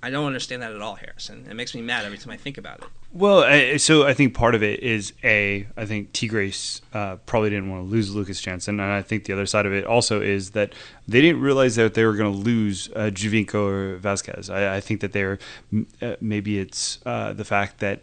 [0.01, 1.47] I don't understand that at all, Harrison.
[1.51, 2.85] It makes me mad every time I think about it.
[3.13, 5.67] Well, I, so I think part of it is a.
[5.77, 9.25] I think T Grace uh, probably didn't want to lose Lucas Janson, and I think
[9.25, 10.73] the other side of it also is that
[11.09, 14.55] they didn't realize that they were going to lose uh, Giovinco or Vázquez.
[14.55, 15.41] I, I think that they're
[16.01, 18.03] uh, maybe it's uh, the fact that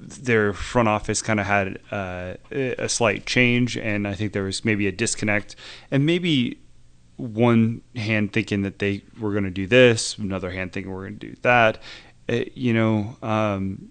[0.00, 4.64] their front office kind of had uh, a slight change, and I think there was
[4.64, 5.56] maybe a disconnect,
[5.90, 6.58] and maybe
[7.16, 11.18] one hand thinking that they were going to do this, another hand thinking we're going
[11.18, 11.78] to do that.
[12.28, 13.90] Uh, you know, um,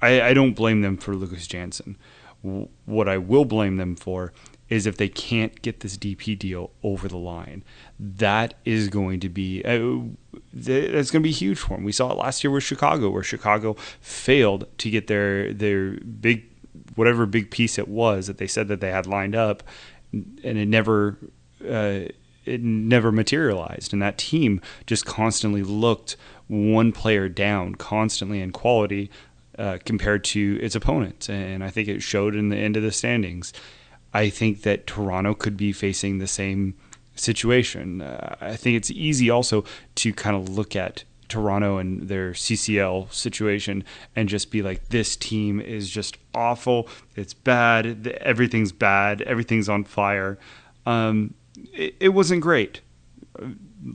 [0.00, 1.96] I, I don't blame them for Lucas Janson.
[2.42, 4.32] W- what I will blame them for
[4.68, 7.62] is if they can't get this DP deal over the line.
[7.98, 10.12] That is going to be uh,
[10.52, 11.84] that's going to be huge for them.
[11.84, 16.44] We saw it last year with Chicago, where Chicago failed to get their their big
[16.94, 19.62] whatever big piece it was that they said that they had lined up,
[20.12, 21.16] and it never
[21.68, 22.00] uh,
[22.44, 23.92] it never materialized.
[23.92, 26.16] And that team just constantly looked
[26.48, 29.10] one player down, constantly in quality
[29.58, 31.28] uh, compared to its opponents.
[31.28, 33.52] And I think it showed in the end of the standings.
[34.16, 36.74] I think that Toronto could be facing the same
[37.16, 38.00] situation.
[38.00, 39.64] Uh, I think it's easy also
[39.96, 45.16] to kind of look at Toronto and their CCL situation and just be like, this
[45.16, 46.88] team is just awful.
[47.14, 48.06] It's bad.
[48.22, 49.20] Everything's bad.
[49.20, 50.38] Everything's on fire.
[50.86, 51.34] Um,
[51.74, 52.80] it, it wasn't great.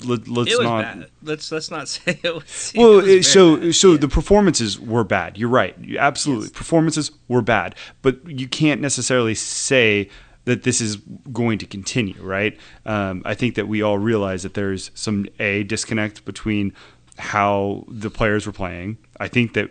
[0.06, 0.82] Let, was not.
[0.84, 1.08] bad.
[1.24, 2.74] Let's let's not say it was.
[2.76, 3.76] Well, it was so bad.
[3.76, 3.98] so Yeah.
[3.98, 5.38] the performances were bad.
[5.38, 5.76] You're right.
[5.98, 7.76] Absolutely, performances were bad.
[8.02, 10.10] But you can't necessarily say
[10.46, 10.96] that this is
[11.32, 12.58] going to continue, right?
[12.86, 16.74] Um, I think that we all realize that there's some a disconnect between
[17.18, 18.98] how the players were playing.
[19.20, 19.70] I think that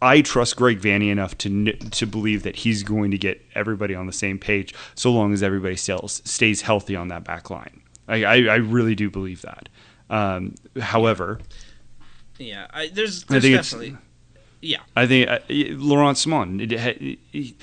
[0.00, 4.06] I trust Greg Vanney enough to to believe that he's going to get everybody on
[4.06, 7.81] the same page, so long as everybody stays healthy on that back line.
[8.08, 9.68] I, I, I really do believe that.
[10.10, 11.38] Um, however,
[12.38, 13.96] yeah, I, there's I think definitely
[14.60, 14.80] yeah.
[14.96, 16.60] I think uh, Laurent Ciman.
[16.60, 17.56] It, had- he-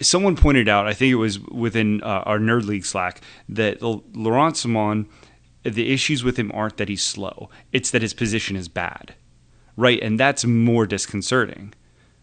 [0.00, 4.54] someone pointed out, I think it was within uh, our Nerd League Slack, that Laurent
[4.56, 5.06] Ciman,
[5.62, 9.14] the issues with him aren't that he's slow; it's that his position is bad,
[9.76, 10.00] right?
[10.02, 11.74] And that's more disconcerting.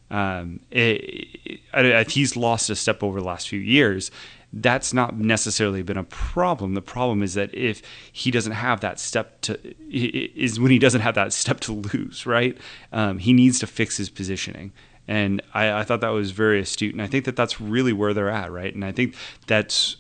[0.10, 4.12] Um, it, it, he's lost a step over the last few years.
[4.54, 6.74] That's not necessarily been a problem.
[6.74, 9.60] The problem is that if he doesn't have that step to,
[9.90, 12.58] is when he doesn't have that step to lose, right?
[12.92, 14.74] Um, he needs to fix his positioning.
[15.08, 16.94] And I, I thought that was very astute.
[16.94, 18.74] And I think that that's really where they're at, right?
[18.74, 19.16] And I think
[19.48, 19.98] that's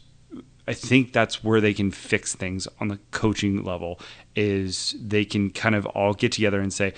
[0.67, 3.99] I think that's where they can fix things on the coaching level
[4.35, 6.93] is they can kind of all get together and say,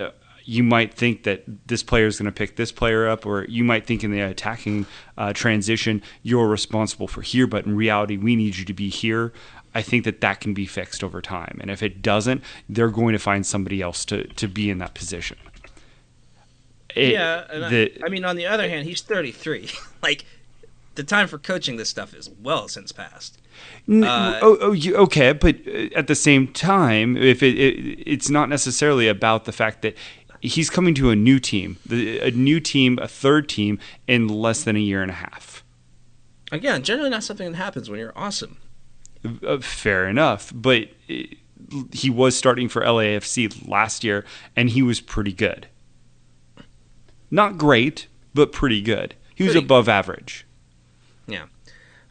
[0.00, 0.10] uh,
[0.50, 3.62] you might think that this player is going to pick this player up, or you
[3.62, 4.86] might think in the attacking
[5.18, 9.30] uh, transition you're responsible for here, but in reality we need you to be here.
[9.74, 13.12] I think that that can be fixed over time, and if it doesn't, they're going
[13.12, 15.36] to find somebody else to to be in that position.
[16.94, 19.68] It- yeah, and I- the- I, mean, on the other hand, he's 33.
[20.02, 20.24] like,
[20.94, 23.38] the time for coaching this stuff is well since past.
[23.86, 28.02] N- Uh, oh, oh, you, okay, but uh, at the same time, if it, it,
[28.06, 29.94] it's not necessarily about the fact that
[30.40, 34.76] he's coming to a new team, a new team, a third team in less than
[34.76, 35.64] a year and a half.
[36.50, 38.56] Again, generally not something that happens when you're awesome.
[39.46, 40.88] Uh, fair enough, but
[41.92, 44.24] he was starting for LAFC last year,
[44.56, 45.66] and he was pretty good.
[47.30, 49.14] Not great, but pretty good.
[49.34, 50.46] He was Pretty- above average.
[51.26, 51.44] Yeah.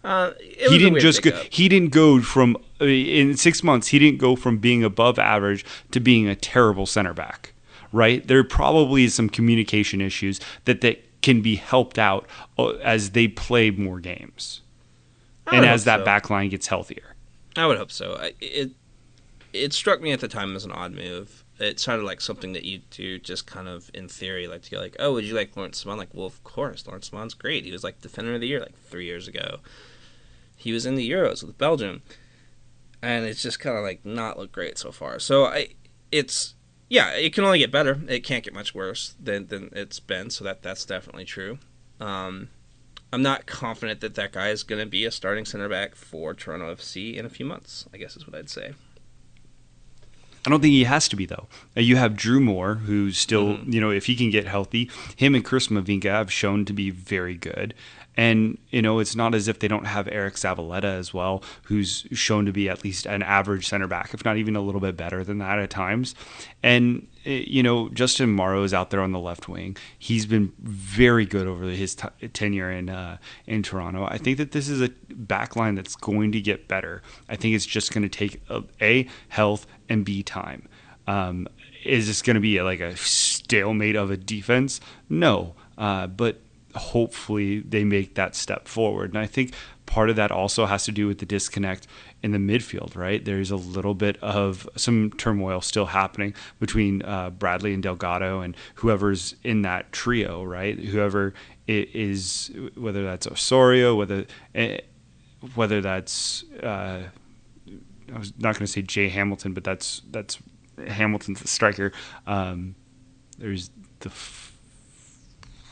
[0.04, 4.20] Uh, he didn't just go, he didn't go from uh, in six months he didn't
[4.20, 7.52] go from being above average to being a terrible center back
[7.92, 13.12] right there probably is some communication issues that that can be helped out uh, as
[13.12, 14.62] they play more games
[15.48, 16.06] and as that so.
[16.06, 17.16] back line gets healthier
[17.58, 18.16] I would hope so.
[18.20, 18.72] I, it
[19.52, 21.44] it struck me at the time as an odd move.
[21.60, 24.80] It sounded like something that you do just kind of in theory, like to go
[24.80, 25.98] like, oh, would you like Laurent Ciman?
[25.98, 27.66] Like, well, of course, Laurent Ciman's great.
[27.66, 29.58] He was like defender of the year like three years ago.
[30.56, 32.04] He was in the Euros with Belgium,
[33.02, 35.18] and it's just kind of like not look great so far.
[35.18, 35.70] So I,
[36.12, 36.54] it's
[36.90, 38.00] yeah, it can only get better.
[38.08, 40.30] It can't get much worse than than it's been.
[40.30, 41.60] So that that's definitely true.
[42.00, 42.50] Um,
[43.12, 46.34] I'm not confident that that guy is going to be a starting center back for
[46.34, 47.86] Toronto FC in a few months.
[47.94, 48.74] I guess is what I'd say.
[50.46, 51.48] I don't think he has to be though.
[51.76, 53.72] Uh, You have Drew Moor, who's still, Mm-hmm.
[53.74, 56.90] you know, if he can get healthy, him and Chris Mavinga have shown to be
[56.90, 57.74] very good.
[58.18, 62.08] And you know, it's not as if they don't have Eric Zavaleta as well, who's
[62.12, 64.98] shown to be at least an average center back, if not even a little bit
[64.98, 66.16] better than that at times.
[66.64, 69.78] And eh, you know, Justin Morrow is out there on the left wing.
[70.00, 74.06] He's been very good over his t- tenure in uh, in Toronto.
[74.06, 77.04] I think that this is a back line that's going to get better.
[77.30, 80.68] I think it's just going to take a, a health and b time.
[81.06, 81.48] Um,
[81.86, 84.82] is this going to be like a stalemate of a defense?
[85.08, 86.42] No, uh, but
[86.78, 89.10] hopefully they make that step forward.
[89.10, 89.54] And I think
[89.86, 91.88] part of that also has to do with the disconnect
[92.22, 93.24] in the midfield, right?
[93.24, 98.56] There's a little bit of some turmoil still happening between uh, Bradley and Delgado and
[98.76, 100.78] whoever's in that trio, right?
[100.78, 101.34] Whoever
[101.68, 104.80] is, whether that's Osorio, whether eh,
[105.56, 107.04] whether that's uh,
[108.14, 110.38] I was not going to say Jay Hamilton, but that's that's
[110.88, 111.92] Hamilton's the striker.
[112.26, 112.76] Um,
[113.38, 114.10] there's the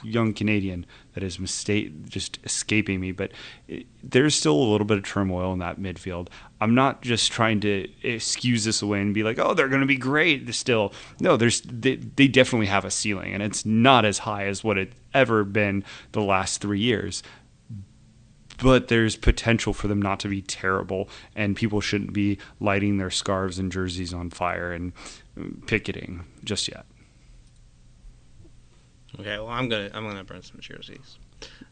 [0.06, 3.32] young Canadian that is mistake just escaping me, but
[3.68, 6.28] it, there's still a little bit of turmoil in that midfield.
[6.62, 9.88] I'm not just trying to excuse this away and be like, oh, they're going to
[9.88, 10.54] be great.
[10.54, 14.64] Still, no, there's they, they definitely have a ceiling, and it's not as high as
[14.64, 17.24] what it's ever been the last three years
[18.62, 23.10] but there's potential for them not to be terrible, and people shouldn't be lighting their
[23.10, 24.94] scarves and jerseys on fire and
[25.68, 26.86] picketing just yet.
[29.20, 31.18] Okay, well, I'm gonna I'm gonna burn some jerseys.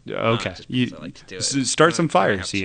[0.10, 1.42] Okay, Uh, you I like to do it.
[1.66, 2.58] start some fires, fire, have so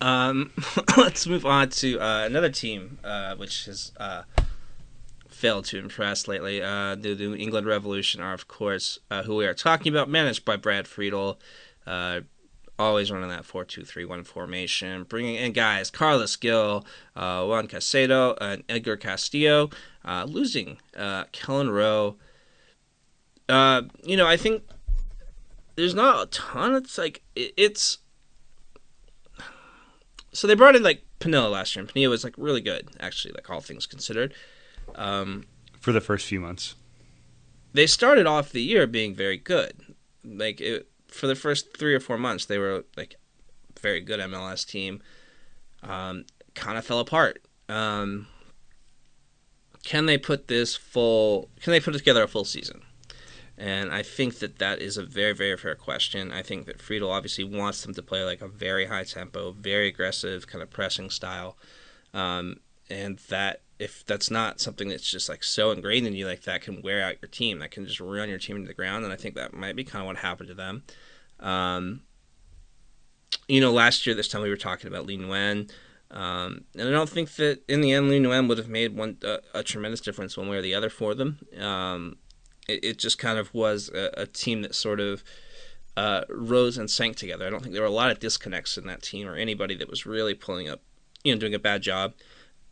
[0.00, 0.52] Um,
[0.96, 4.22] let's move on to uh, another team uh, which has uh,
[5.28, 6.62] failed to impress lately.
[6.62, 10.44] Uh, the New England Revolution are, of course, uh, who we are talking about, managed
[10.44, 11.38] by Brad Friedel.
[11.86, 12.20] Uh,
[12.78, 18.96] always running that 4-2-3-1 formation, bringing in guys Carlos Gil, uh, Juan Caicedo, and Edgar
[18.96, 19.70] Castillo,
[20.04, 22.16] uh, losing uh, Kelyn Rowe.
[23.48, 24.62] Uh, you know, I think
[25.76, 26.74] there's not a ton.
[26.74, 27.98] It's like it, it's
[30.32, 33.32] so they brought in like Penilla last year, and Penilla was like really good, actually,
[33.34, 34.34] like all things considered.
[34.94, 35.44] Um,
[35.80, 36.74] for the first few months.
[37.72, 39.94] they started off the year being very good.
[40.24, 43.16] Like it, for the first three or four months, they were like
[43.80, 45.02] very good MLS team.
[45.82, 47.42] Um, kind of fell apart.
[47.68, 48.26] Um,
[49.84, 51.50] can they put this full?
[51.60, 52.82] Can they put together a full season?
[53.56, 56.32] And I think that that is a very, very fair question.
[56.32, 59.88] I think that Friedel obviously wants them to play like a very high tempo, very
[59.88, 61.56] aggressive kind of pressing style,
[62.12, 66.42] um, and that if that's not something that's just like so ingrained in you, like
[66.42, 69.04] that can wear out your team, that can just run your team to the ground.
[69.04, 70.84] And I think that might be kind of what happened to them.
[71.40, 72.02] Um,
[73.48, 75.70] you know, last year this time we were talking about Lee Nguyen.
[76.10, 79.18] Um, and I don't think that in the end Lee Nguyen would have made one
[79.24, 81.38] uh, a tremendous difference one way or the other for them.
[81.58, 82.16] Um,
[82.68, 85.22] it, it just kind of was a, a team that sort of
[85.96, 87.46] uh, rose and sank together.
[87.46, 89.88] I don't think there were a lot of disconnects in that team or anybody that
[89.88, 90.82] was really pulling up,
[91.22, 92.14] you know, doing a bad job.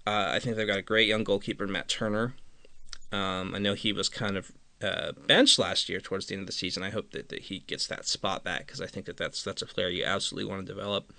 [0.07, 2.35] Uh, I think they've got a great young goalkeeper, Matt Turner.
[3.13, 4.51] Um, I know he was kind of
[4.83, 6.83] uh, benched last year towards the end of the season.
[6.83, 9.63] I hope that, that he gets that spot back because I think that that's that's
[9.63, 11.13] a player you absolutely want to develop.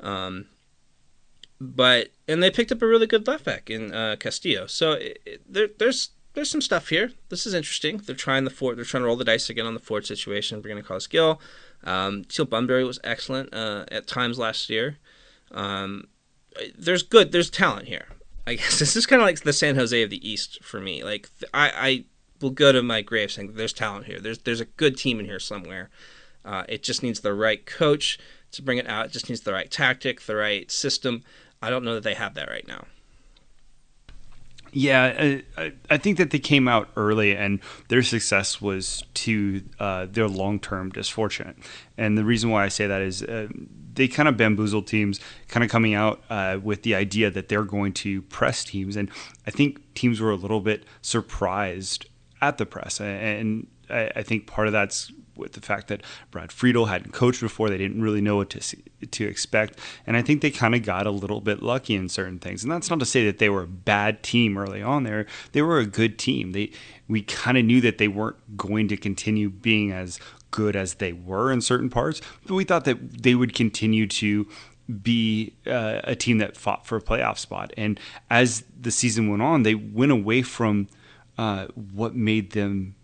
[0.00, 0.46] Um,
[1.60, 4.66] but and they picked up a really good left back in uh, Castillo.
[4.66, 7.12] So it, it, there, there's there's some stuff here.
[7.28, 7.98] This is interesting.
[7.98, 8.76] They're trying the fort.
[8.76, 11.06] They're trying to roll the dice again on the Ford situation, We're going bringing across
[11.06, 11.40] Gil.
[11.84, 14.98] Um, Teal Bunbury was excellent uh, at times last year.
[15.52, 16.08] Um,
[16.76, 17.32] there's good.
[17.32, 18.08] There's talent here.
[18.46, 21.04] I guess this is kind of like the San Jose of the East for me.
[21.04, 22.04] Like I, I
[22.40, 24.20] will go to my grave saying there's talent here.
[24.20, 25.90] There's there's a good team in here somewhere.
[26.44, 28.18] Uh, it just needs the right coach
[28.52, 29.06] to bring it out.
[29.06, 31.22] It just needs the right tactic, the right system.
[31.62, 32.86] I don't know that they have that right now.
[34.76, 40.06] Yeah, I, I think that they came out early, and their success was to uh,
[40.10, 41.56] their long term disfortunate.
[41.96, 43.46] And the reason why I say that is uh,
[43.94, 47.62] they kind of bamboozled teams, kind of coming out uh, with the idea that they're
[47.62, 48.96] going to press teams.
[48.96, 49.10] And
[49.46, 52.06] I think teams were a little bit surprised
[52.42, 53.00] at the press.
[53.00, 57.40] And I, I think part of that's with the fact that Brad Friedel hadn't coached
[57.40, 57.68] before.
[57.68, 60.82] They didn't really know what to see, to expect, and I think they kind of
[60.82, 62.62] got a little bit lucky in certain things.
[62.62, 65.04] And that's not to say that they were a bad team early on.
[65.04, 66.52] There, they were a good team.
[66.52, 66.70] They
[67.08, 70.18] we kind of knew that they weren't going to continue being as
[70.50, 74.46] good as they were in certain parts, but we thought that they would continue to
[75.02, 77.72] be uh, a team that fought for a playoff spot.
[77.76, 77.98] And
[78.30, 80.88] as the season went on, they went away from
[81.38, 82.94] uh, what made them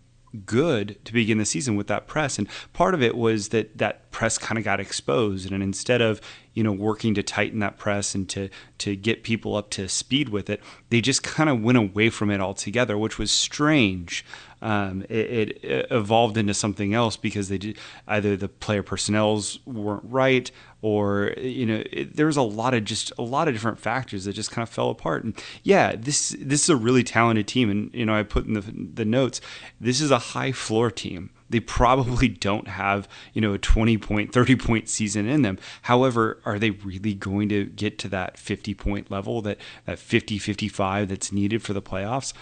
[0.45, 2.37] good to begin the season with that press.
[2.37, 5.51] And part of it was that that press kind of got exposed.
[5.51, 6.21] And instead of
[6.53, 10.29] you know working to tighten that press and to to get people up to speed
[10.29, 14.25] with it they just kind of went away from it altogether which was strange.
[14.63, 20.03] Um, it, it, evolved into something else because they did, either the player personnels weren't
[20.05, 20.51] right
[20.83, 24.25] or you know it, there was a lot of just a lot of different factors
[24.25, 25.23] that just kind of fell apart.
[25.23, 25.33] And
[25.63, 27.71] yeah this this is a really talented team.
[27.71, 29.41] And you know I put in the the notes
[29.79, 34.33] this is a high floor team they probably don't have you know a 20 point
[34.33, 38.73] 30 point season in them however are they really going to get to that 50
[38.73, 42.33] point level that that 50 55 that's needed for the playoffs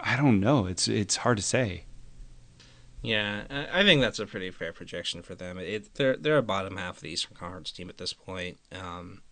[0.00, 0.66] I don't know.
[0.66, 1.84] It's it's hard to say.
[3.02, 5.58] Yeah, I think that's a pretty fair projection for them.
[5.58, 8.58] It, they're they're a bottom half of the Eastern Conference team at this point.
[8.72, 9.22] Um,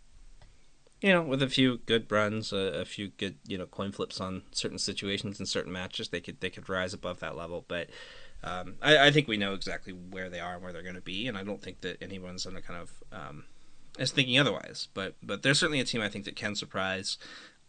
[1.01, 4.21] you know, with a few good runs, a, a, few good you know coin flips
[4.21, 7.65] on certain situations and certain matches, they could they could rise above that level.
[7.67, 7.91] But
[8.47, 11.01] um, I, I, think we know exactly where they are and where they're going to
[11.01, 13.45] be, and I don't think that anyone's going to kind of um,
[13.99, 14.87] is thinking otherwise.
[14.95, 17.19] But but they're certainly a team I think that can surprise.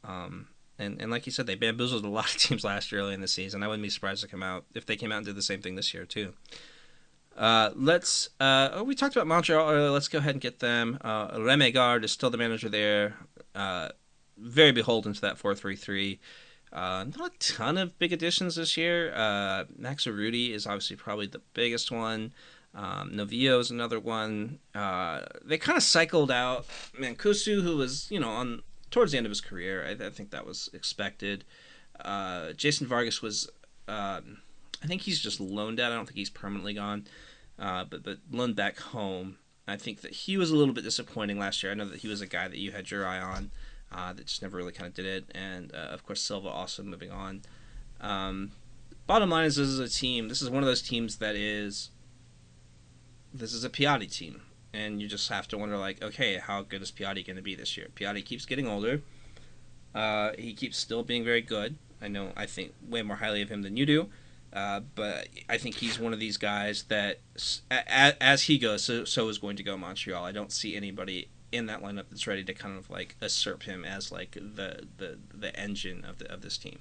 [0.03, 3.15] Um, and and like you said, they bamboozled a lot of teams last year early
[3.15, 3.63] in the season.
[3.63, 5.61] I wouldn't be surprised to come out if they came out and did the same
[5.61, 6.33] thing this year too.
[7.35, 8.29] Uh, let's.
[8.39, 9.89] Uh, oh, we talked about Montreal earlier.
[9.89, 10.99] Let's go ahead and get them.
[11.01, 13.15] Uh, Rémi Garde is still the manager there.
[13.55, 13.89] Uh,
[14.37, 16.19] very beholden to that four three three.
[16.71, 19.13] Uh, not a ton of big additions this year.
[19.15, 22.33] Uh, Max is obviously probably the biggest one.
[22.75, 24.59] Um, Novillo is another one.
[24.75, 26.67] Uh, they kind of cycled out
[26.99, 28.61] Mancosu, who was you know on
[28.91, 29.85] towards the end of his career.
[29.85, 31.43] I, I think that was expected.
[31.99, 33.49] Uh, Jason Vargas was,
[33.87, 34.37] um,
[34.83, 35.91] I think he's just loaned out.
[35.91, 37.07] I don't think he's permanently gone,
[37.57, 39.37] uh, but but loaned back home.
[39.67, 41.71] I think that he was a little bit disappointing last year.
[41.71, 43.51] I know that he was a guy that you had your eye on,
[43.91, 45.31] uh, that just never really kind of did it.
[45.33, 47.41] And uh, of course Silva also moving on.
[48.01, 48.51] Um,
[49.05, 50.29] bottom line is this is a team.
[50.29, 51.91] This is one of those teams that is.
[53.33, 54.41] This is a Piatti team
[54.73, 57.55] and you just have to wonder like, okay, how good is Piatti going to be
[57.55, 57.87] this year?
[57.95, 59.01] Piatti keeps getting older.
[59.95, 61.75] Uh, he keeps still being very good.
[62.01, 64.09] I know I think way more highly of him than you do,
[64.53, 67.19] uh, but I think he's one of these guys that,
[67.71, 70.23] as, as he goes, so, so is going to go Montreal.
[70.23, 73.85] I don't see anybody in that lineup that's ready to kind of like usurp him
[73.85, 76.79] as like the the, the engine of the of this team.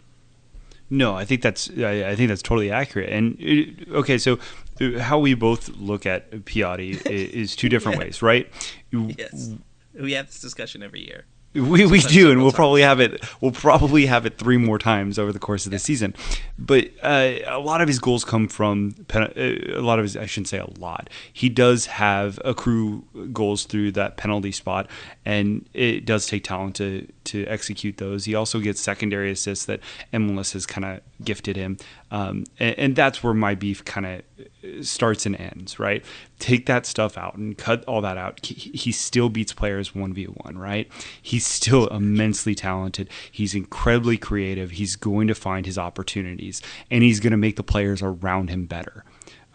[0.89, 3.11] No, I think that's I, I think that's totally accurate.
[3.11, 4.39] And it, uh, okay, so
[4.81, 8.51] uh, how we both look at Piatti is two different ways, right?
[8.93, 9.53] Yes,
[9.95, 11.25] we have this discussion every year.
[11.57, 13.25] We, we do, and we'll probably have it.
[13.41, 16.15] We'll probably have it three more times over the course of the season.
[16.59, 20.17] But uh, a lot of his goals come from uh, a lot of his.
[20.17, 21.09] I shouldn't say a lot.
[21.33, 24.89] He does have accrue goals through that penalty spot,
[25.25, 28.25] and it does take talent to to execute those.
[28.25, 29.81] He also gets secondary assists that
[30.13, 31.79] MLS has kind of gifted him,
[32.11, 36.05] um, and, and that's where my beef kind of starts and ends, right?
[36.39, 38.45] Take that stuff out and cut all that out.
[38.45, 40.91] He still beats players 1v1, right?
[41.21, 43.11] He's still immensely talented.
[43.31, 44.73] He's incredibly creative.
[44.73, 48.67] He's going to find his opportunities and he's going to make the players around him
[48.67, 49.05] better.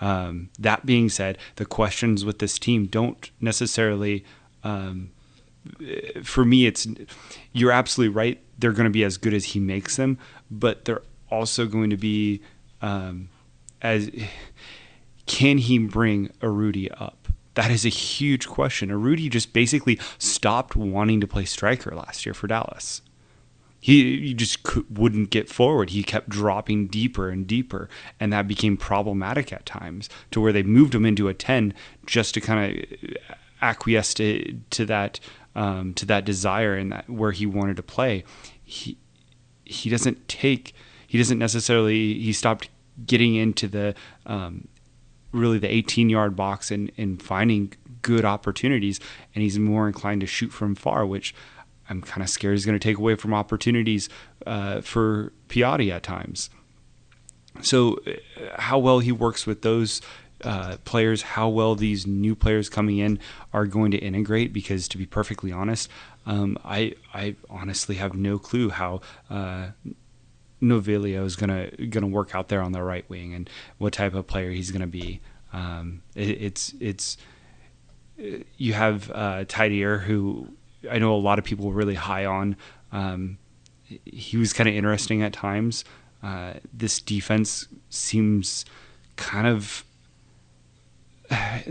[0.01, 4.25] Um, that being said, the questions with this team don't necessarily.
[4.63, 5.11] Um,
[6.23, 6.87] for me, it's
[7.53, 8.41] you're absolutely right.
[8.57, 10.17] They're going to be as good as he makes them,
[10.49, 12.41] but they're also going to be
[12.81, 13.29] um,
[13.81, 14.11] as
[15.25, 17.27] can he bring Urruti up?
[17.55, 18.89] That is a huge question.
[18.89, 23.01] Urruti just basically stopped wanting to play striker last year for Dallas.
[23.79, 25.89] He, he just could, wouldn't get forward.
[25.89, 30.63] He kept dropping deeper and deeper, and that became problematic at times to where they
[30.63, 31.73] moved him into a 10
[32.05, 33.17] just to kind of
[33.61, 35.19] acquiesce to, to that
[35.53, 38.23] um, to that desire and that where he wanted to play.
[38.63, 38.97] He
[39.65, 40.73] he doesn't take
[41.11, 42.69] he doesn't necessarily he stopped
[43.05, 43.93] getting into the
[44.25, 44.69] um,
[45.33, 49.01] really the 18 yard box and, and finding good opportunities.
[49.35, 51.35] And he's more inclined to shoot from far which
[51.89, 54.07] i'm kind of scared is going to take away from opportunities
[54.47, 56.49] uh, for Piatti at times.
[57.61, 58.11] So uh,
[58.55, 59.99] how well he works with those
[60.45, 63.19] uh, players how well these new players coming in
[63.51, 65.89] are going to integrate because to be perfectly honest
[66.25, 69.71] um, I I honestly have no clue how uh,
[70.61, 74.27] Novillo is gonna gonna work out there on the right wing and what type of
[74.27, 75.21] player he's gonna be.
[75.53, 77.17] Um, it, it's it's
[78.57, 80.47] you have uh, Taïder who
[80.89, 82.55] I know a lot of people were really high on.
[82.91, 83.37] Um,
[84.05, 85.83] he was kind of interesting at times.
[86.23, 88.65] Uh, this defense seems
[89.15, 89.83] kind of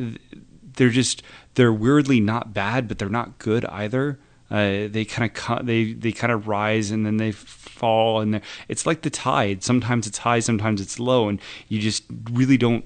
[0.76, 1.22] they're just
[1.54, 4.18] they're weirdly not bad, but they're not good either.
[4.50, 8.84] Uh, they kind of they they kind of rise and then they fall and it's
[8.86, 9.62] like the tide.
[9.62, 12.84] Sometimes it's high, sometimes it's low, and you just really don't.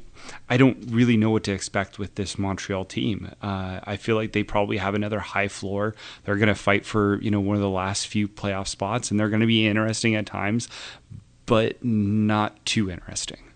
[0.49, 3.31] I don't really know what to expect with this Montreal team.
[3.43, 5.95] Uh, I feel like they probably have another high floor.
[6.25, 9.19] They're going to fight for you know one of the last few playoff spots, and
[9.19, 10.69] they're going to be interesting at times,
[11.47, 13.51] but not too interesting.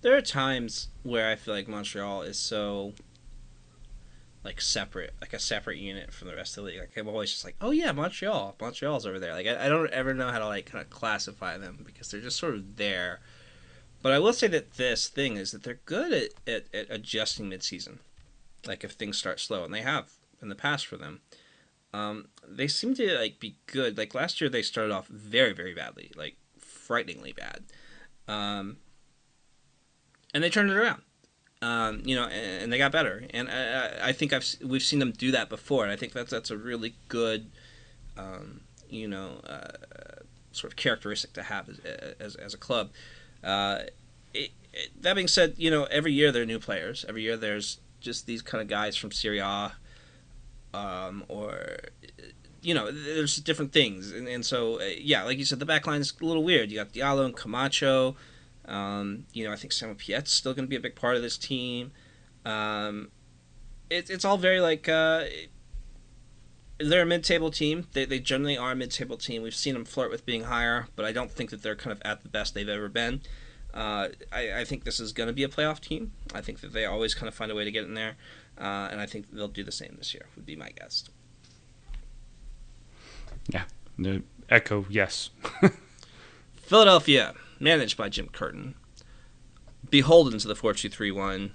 [0.00, 2.92] There are times where I feel like Montreal is so
[4.44, 6.80] like separate, like a separate unit from the rest of the league.
[6.80, 9.32] Like I'm always just like, oh yeah, Montreal, Montreal's over there.
[9.32, 12.20] Like I, I don't ever know how to like kind of classify them because they're
[12.20, 13.20] just sort of there.
[14.00, 17.50] But I will say that this thing is that they're good at, at, at adjusting
[17.50, 17.98] midseason.
[18.66, 20.10] Like if things start slow, and they have
[20.40, 21.20] in the past for them.
[21.92, 23.96] Um, they seem to like be good.
[23.96, 27.64] Like last year, they started off very, very badly, like frighteningly bad,
[28.26, 28.76] um,
[30.34, 31.02] and they turned it around
[31.60, 33.24] um, you know, and, and, they got better.
[33.30, 36.30] And I, I think I've we've seen them do that before, and I think that's
[36.30, 37.46] that's a really good,
[38.16, 41.78] um, you know, uh, sort of characteristic to have as
[42.20, 42.90] as, as a club.
[43.42, 43.80] Uh,
[44.32, 47.04] it, it, that being said, you know, every year there are new players.
[47.08, 49.72] Every year there's just these kind of guys from Serie A,
[50.72, 51.78] um, or
[52.62, 55.88] you know, there's different things, and, and so uh, yeah, like you said, the back
[55.88, 56.70] line is a little weird.
[56.70, 58.14] You got Diallo and Camacho.
[58.68, 61.22] Um, you know, I think Samuel Piette's still going to be a big part of
[61.22, 61.90] this team.
[62.44, 63.10] Um,
[63.90, 65.24] it, it's all very like uh,
[66.78, 67.86] they're a mid-table team.
[67.92, 69.42] They, they generally are a mid-table team.
[69.42, 72.02] We've seen them flirt with being higher, but I don't think that they're kind of
[72.04, 73.22] at the best they've ever been.
[73.72, 76.12] Uh, I, I, think this is going to be a playoff team.
[76.34, 78.16] I think that they always kind of find a way to get in there,
[78.58, 80.26] uh, and I think they'll do the same this year.
[80.36, 81.04] Would be my guess.
[83.48, 83.64] Yeah,
[83.98, 85.30] the echo yes.
[86.56, 88.74] Philadelphia managed by Jim Curtin.
[89.90, 91.52] Beholden to the 4 2 3 1.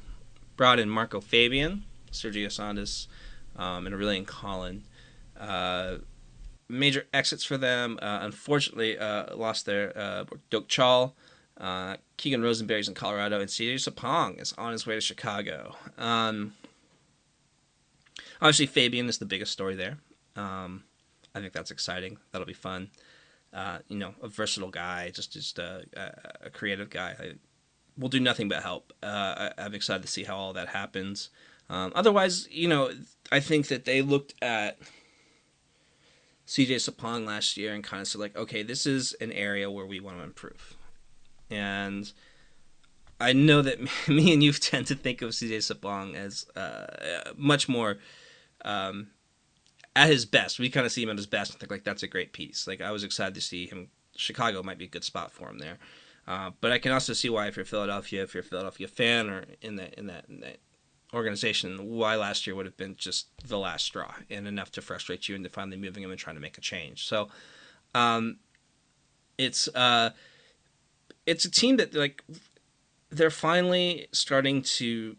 [0.55, 3.07] Brought in Marco Fabian, Sergio Santos,
[3.55, 4.83] um, and Aurélien Collin.
[5.39, 5.97] Uh,
[6.69, 7.97] major exits for them.
[8.01, 11.13] Uh, unfortunately, uh, lost their uh, Dockal.
[11.57, 15.75] Uh, Keegan Rosenberry's in Colorado, and CJ Sapong is on his way to Chicago.
[15.97, 16.53] Um,
[18.41, 19.97] obviously, Fabian is the biggest story there.
[20.35, 20.83] Um,
[21.35, 22.17] I think that's exciting.
[22.31, 22.89] That'll be fun
[23.53, 25.85] uh, you know, a versatile guy, just just a,
[26.43, 27.15] a, creative guy.
[27.19, 27.33] I,
[27.97, 28.91] will do nothing but help.
[29.03, 31.29] Uh, I, am excited to see how all that happens.
[31.69, 32.91] Um, otherwise, you know,
[33.31, 34.79] I think that they looked at
[36.47, 39.85] CJ Sapong last year and kind of said like, okay, this is an area where
[39.85, 40.75] we want to improve,
[41.49, 42.11] and
[43.19, 47.69] I know that me and you tend to think of CJ Sapong as uh, much
[47.69, 47.97] more
[48.65, 49.07] um,
[49.95, 50.59] at his best.
[50.59, 52.67] We kind of see him at his best and think like that's a great piece.
[52.67, 53.89] Like I was excited to see him.
[54.15, 55.77] Chicago might be a good spot for him there.
[56.27, 59.29] Uh, but I can also see why if you're Philadelphia, if you're a Philadelphia fan
[59.29, 60.57] or in that in that, in that
[61.13, 65.27] organization, why last year would have been just the last straw and enough to frustrate
[65.27, 67.05] you into finally moving him and trying to make a change.
[67.05, 67.29] So,
[67.93, 68.37] um,
[69.37, 70.11] it's uh,
[71.25, 72.23] it's a team that like
[73.09, 75.17] they're finally starting to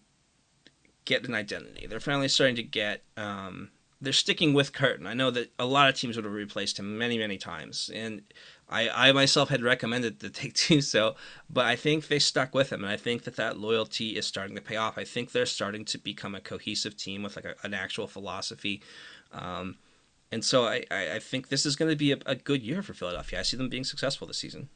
[1.04, 1.86] get an identity.
[1.86, 3.70] They're finally starting to get um,
[4.04, 5.06] they're sticking with Curtin.
[5.06, 8.22] I know that a lot of teams would have replaced him many, many times, and
[8.68, 11.16] I, I myself had recommended that they do so,
[11.50, 14.56] but I think they stuck with him, and I think that that loyalty is starting
[14.56, 14.98] to pay off.
[14.98, 18.82] I think they're starting to become a cohesive team with like a, an actual philosophy,
[19.32, 19.76] um,
[20.30, 22.92] and so I, I, think this is going to be a, a good year for
[22.92, 23.38] Philadelphia.
[23.38, 24.68] I see them being successful this season.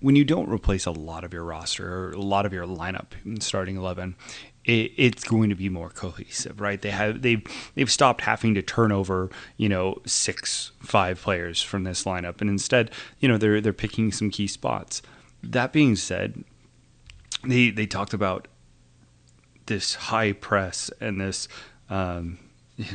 [0.00, 3.12] when you don't replace a lot of your roster or a lot of your lineup
[3.24, 4.16] in starting eleven,
[4.68, 6.80] it, it's going to be more cohesive, right?
[6.80, 7.42] They have they've
[7.74, 12.48] they've stopped having to turn over you know six five players from this lineup, and
[12.48, 15.02] instead you know they're they're picking some key spots.
[15.42, 16.44] That being said,
[17.44, 18.46] they they talked about
[19.66, 21.48] this high press and this
[21.88, 22.38] um,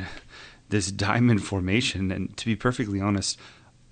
[0.69, 3.39] this diamond formation, and to be perfectly honest,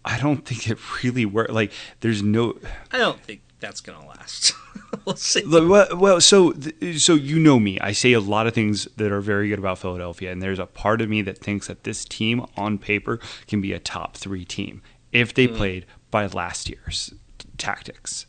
[0.06, 1.52] I don't think it really worked.
[1.52, 1.72] Like,
[2.02, 2.60] there's no.
[2.92, 4.54] I don't think that's gonna last.
[5.06, 5.44] we'll see.
[5.46, 6.54] Well, so
[6.98, 7.80] so you know me.
[7.80, 10.66] I say a lot of things that are very good about Philadelphia, and there's a
[10.66, 14.44] part of me that thinks that this team on paper can be a top three
[14.44, 14.82] team
[15.14, 18.26] if they played by last year's t- tactics.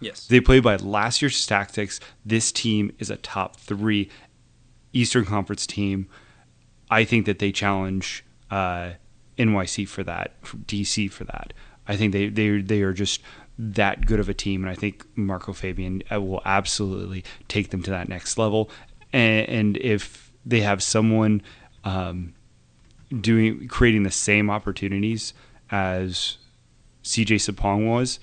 [0.00, 0.26] Yes.
[0.26, 2.00] They played by last year's tactics.
[2.24, 4.10] This team is a top three
[4.92, 6.06] Eastern Conference team.
[6.90, 8.92] I think that they challenge uh,
[9.38, 11.52] NYC for that, for DC for that.
[11.88, 13.22] I think they they they are just
[13.58, 17.82] that good of a team, and I think Marco Fabian uh, will absolutely take them
[17.84, 18.70] to that next level.
[19.12, 21.42] And, and if they have someone
[21.84, 22.34] um,
[23.20, 25.32] doing creating the same opportunities
[25.70, 26.36] as
[27.04, 28.18] CJ Sapong was,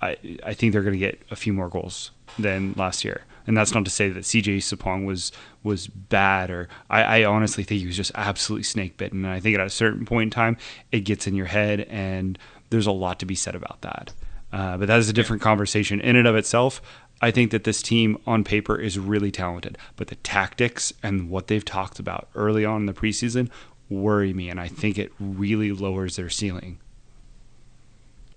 [0.00, 3.22] I, I think they're going to get a few more goals than last year.
[3.46, 5.32] And that's not to say that CJ Sapong was
[5.62, 9.24] was bad, or I, I honestly think he was just absolutely snake bitten.
[9.24, 10.56] And I think at a certain point in time,
[10.92, 12.38] it gets in your head, and
[12.70, 14.12] there's a lot to be said about that.
[14.52, 16.80] Uh, but that is a different conversation in and of itself.
[17.20, 21.46] I think that this team on paper is really talented, but the tactics and what
[21.46, 23.50] they've talked about early on in the preseason
[23.88, 26.78] worry me, and I think it really lowers their ceiling.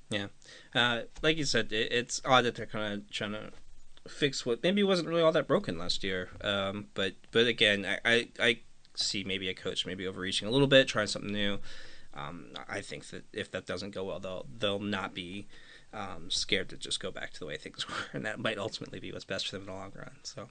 [0.09, 0.27] Yeah,
[0.73, 3.51] uh, like you said, it, it's odd that they're kind of trying to
[4.07, 6.29] fix what maybe wasn't really all that broken last year.
[6.41, 8.59] Um, but but again, I, I, I
[8.95, 11.59] see maybe a coach maybe overreaching a little bit, trying something new.
[12.13, 15.47] Um, I think that if that doesn't go well, they'll they'll not be
[15.93, 18.99] um, scared to just go back to the way things were, and that might ultimately
[18.99, 20.11] be what's best for them in the long run.
[20.23, 20.49] So,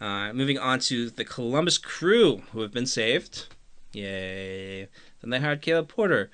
[0.00, 3.46] uh, moving on to the Columbus Crew, who have been saved.
[3.92, 4.88] Yay!
[5.20, 6.30] Then they hired Caleb Porter.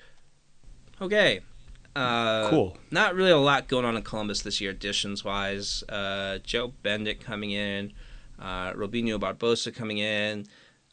[1.01, 1.41] Okay.
[1.95, 2.77] Uh, Cool.
[2.91, 5.83] Not really a lot going on in Columbus this year, additions wise.
[5.87, 7.93] Uh, Joe Bendik coming in,
[8.39, 10.45] uh, Robinho Barbosa coming in.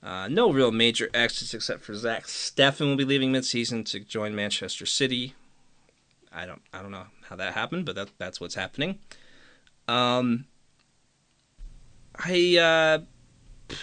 [0.03, 4.35] Uh, no real major exits except for Zach Steffen will be leaving midseason to join
[4.35, 5.35] Manchester City.
[6.33, 8.99] I don't I don't know how that happened, but that that's what's happening.
[9.89, 10.47] Um,
[12.17, 12.57] I
[13.71, 13.75] uh,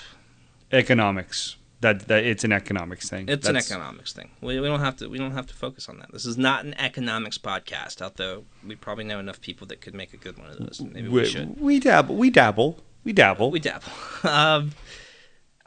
[0.72, 1.56] Economics.
[1.80, 3.30] That, that it's an economics thing.
[3.30, 4.32] It's That's- an economics thing.
[4.42, 6.12] We, we don't have to we don't have to focus on that.
[6.12, 8.02] This is not an economics podcast.
[8.02, 10.82] Although we probably know enough people that could make a good one of those.
[10.82, 11.62] Maybe we, We, should.
[11.62, 12.16] we dabble.
[12.16, 12.80] We dabble.
[13.04, 13.52] We dabble.
[13.52, 13.92] We dabble.
[14.24, 14.72] Um,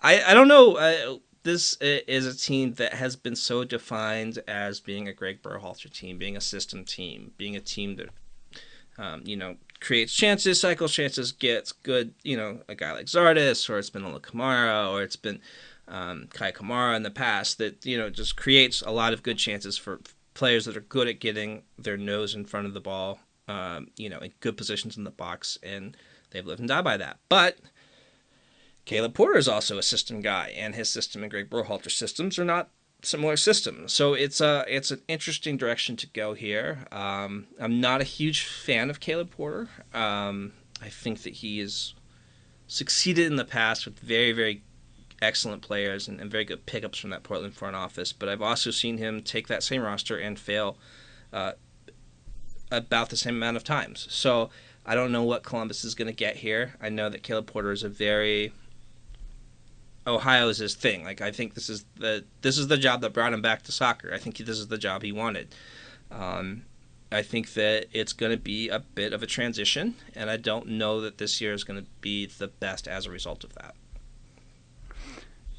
[0.03, 0.77] I I don't know.
[0.77, 5.91] Uh, this is a team that has been so defined as being a Greg Berhalter
[5.91, 8.09] team, being a system team, being a team that
[8.99, 12.15] um, you know creates chances, cycles chances, gets good.
[12.23, 15.41] You know, a guy like Zardes, or it's been Ola Kamara, or it's been
[15.89, 19.39] um, Kei Kamara in the past that you know just creates a lot of good
[19.39, 20.01] chances for
[20.35, 23.19] players that are good at getting their nose in front of the ball,
[23.49, 25.97] um, you know, in good positions in the box, and
[26.31, 27.19] they've lived and died by that.
[27.29, 27.59] But
[28.91, 32.45] Caleb Porter is also a system guy, and his system and Greg Berhalter's systems are
[32.45, 32.71] not
[33.03, 33.93] similar systems.
[33.93, 36.89] So it's a it's an interesting direction to go here.
[36.91, 39.69] Um, I'm not a huge fan of Caleb Porter.
[39.95, 41.95] Um, I think that he has
[42.67, 44.65] succeeded in the past with very very
[45.23, 48.13] excellent players and, and very good pickups from that Portland front office.
[48.13, 50.77] But I've also seen him take that same roster and fail
[51.33, 51.53] uh,
[52.73, 54.09] about the same amount of times.
[54.11, 54.51] So
[54.85, 56.75] I don't know what Columbus is going to get here.
[56.83, 58.53] I know that Caleb Porter is a very
[60.07, 61.05] Ohio is his thing.
[61.05, 63.73] Like I think this is the this is the job that brought him back to
[63.73, 64.13] soccer.
[64.13, 65.55] I think this is the job he wanted.
[66.11, 66.65] Um,
[67.13, 70.69] I think that it's going to be a bit of a transition, and I don't
[70.69, 73.75] know that this year is going to be the best as a result of that.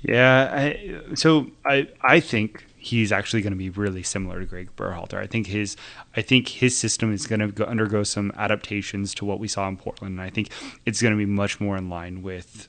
[0.02, 4.76] Yeah, I, so I I think he's actually going to be really similar to Greg
[4.76, 5.20] Berhalter.
[5.20, 5.78] I think his
[6.16, 9.78] I think his system is going to undergo some adaptations to what we saw in
[9.78, 10.50] Portland, and I think
[10.86, 12.68] it's going to be much more in line with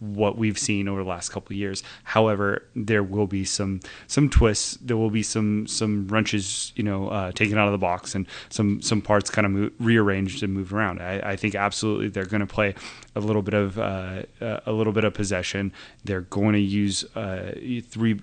[0.00, 1.82] what we've seen over the last couple of years.
[2.04, 4.76] However, there will be some some twists.
[4.80, 8.26] There will be some some wrenches, you know, uh, taken out of the box, and
[8.48, 11.00] some some parts kind of move, rearranged and moved around.
[11.00, 12.74] I, I think absolutely they're going to play
[13.14, 15.72] a little bit of uh, a little bit of possession.
[16.04, 17.52] They're going to use uh,
[17.88, 18.20] three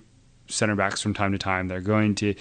[0.48, 1.68] center backs from time to time.
[1.68, 2.34] They're going to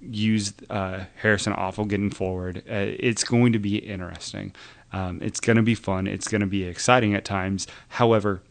[0.00, 2.58] use uh, Harrison Afful getting forward.
[2.68, 4.54] Uh, it's going to be interesting.
[4.92, 6.06] Um, it's going to be fun.
[6.06, 7.66] It's going to be exciting at times.
[7.88, 8.42] However,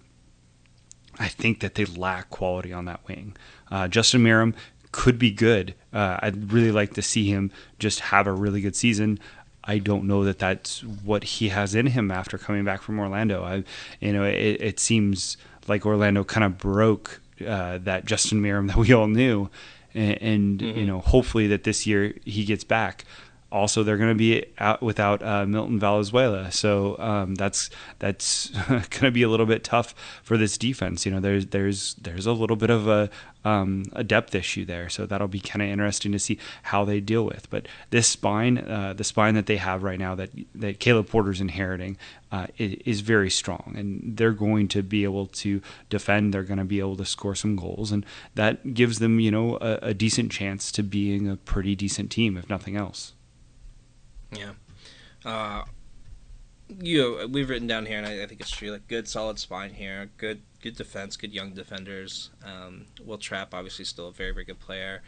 [1.20, 3.36] I think that they lack quality on that wing.
[3.70, 4.54] Uh, Justin Meram
[4.92, 5.74] could be good.
[5.94, 9.20] Uh, I'd really like to see him just have a really good season.
[9.64, 13.44] I don't know that that's what he has in him after coming back from Orlando.
[13.44, 13.64] I,
[14.00, 15.38] you know, it, it seems
[15.68, 19.50] like Orlando kind of broke uh, that Justin Meram that we all knew,
[19.94, 20.80] and, and Mm-hmm.
[20.80, 23.06] you know, hopefully that this year he gets back.
[23.52, 28.84] Also, they're going to be out without uh, Milton Valenzuela, so um, that's that's going
[28.90, 29.94] to be a little bit tough
[30.24, 31.06] for this defense.
[31.06, 33.10] You know, there's there's there's a little bit of a
[33.44, 37.00] um, a depth issue there, so that'll be kind of interesting to see how they
[37.00, 37.50] deal with.
[37.50, 41.42] But this spine, uh, the spine that they have right now, that that Caleb Porter's
[41.42, 41.98] inheriting,
[42.32, 46.34] uh, is very strong, and they're going to be able to defend.
[46.34, 49.58] They're going to be able to score some goals, and that gives them, you know,
[49.60, 53.14] a, a decent chance to being a pretty decent team, if nothing else.
[54.32, 54.52] Yeah.
[55.26, 55.64] Uh,
[56.80, 58.72] you we've written down here, and I, I think it's true.
[58.72, 60.10] Like good, solid spine here.
[60.18, 61.18] Good, good defense.
[61.18, 62.30] Good young defenders.
[62.44, 65.02] Um, Wil Trapp obviously still a very, very good player.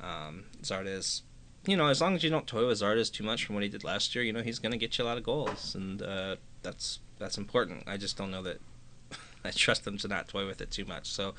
[0.00, 1.22] Um, Zardes,
[1.66, 3.68] you know, as long as you don't toy with Zardes too much from what he
[3.68, 6.02] did last year, you know, he's going to get you a lot of goals, and
[6.02, 7.84] uh, that's that's important.
[7.86, 8.60] I just don't know that
[9.44, 11.10] I trust them to not toy with it too much.
[11.10, 11.34] So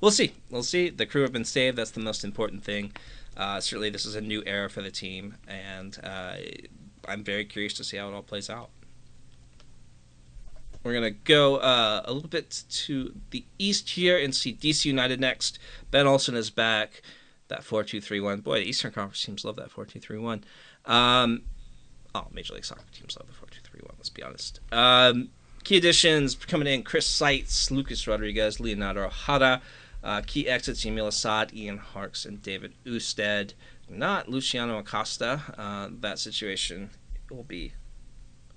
[0.00, 0.34] we'll see.
[0.50, 0.88] We'll see.
[0.88, 1.76] The crew have been saved.
[1.76, 2.92] That's the most important thing.
[3.36, 6.36] Uh, certainly, this is a new era for the team, and uh,
[7.06, 8.70] I'm very curious to see how it all plays out.
[10.82, 15.20] We're gonna go uh, a little bit to the east here and see DC United
[15.20, 15.58] next.
[15.90, 17.02] Ben Olsen is back.
[17.48, 18.40] That four-two-three-one.
[18.40, 20.44] Boy, the Eastern Conference teams love that four-two-three-one.
[20.84, 21.42] Um,
[22.14, 23.94] oh, Major League Soccer teams love the four-two-three-one.
[23.98, 24.60] Let's be honest.
[24.72, 25.30] Um,
[25.64, 29.60] key additions coming in: Chris Seitz, Lucas Rodriguez, Leonardo Ojeda.
[30.02, 33.54] Uh, key exits: Yamil Asad, Ian Harkes, and David Usted.
[33.88, 35.42] Not Luciano Acosta.
[35.56, 36.90] Uh, that situation
[37.30, 37.72] will be.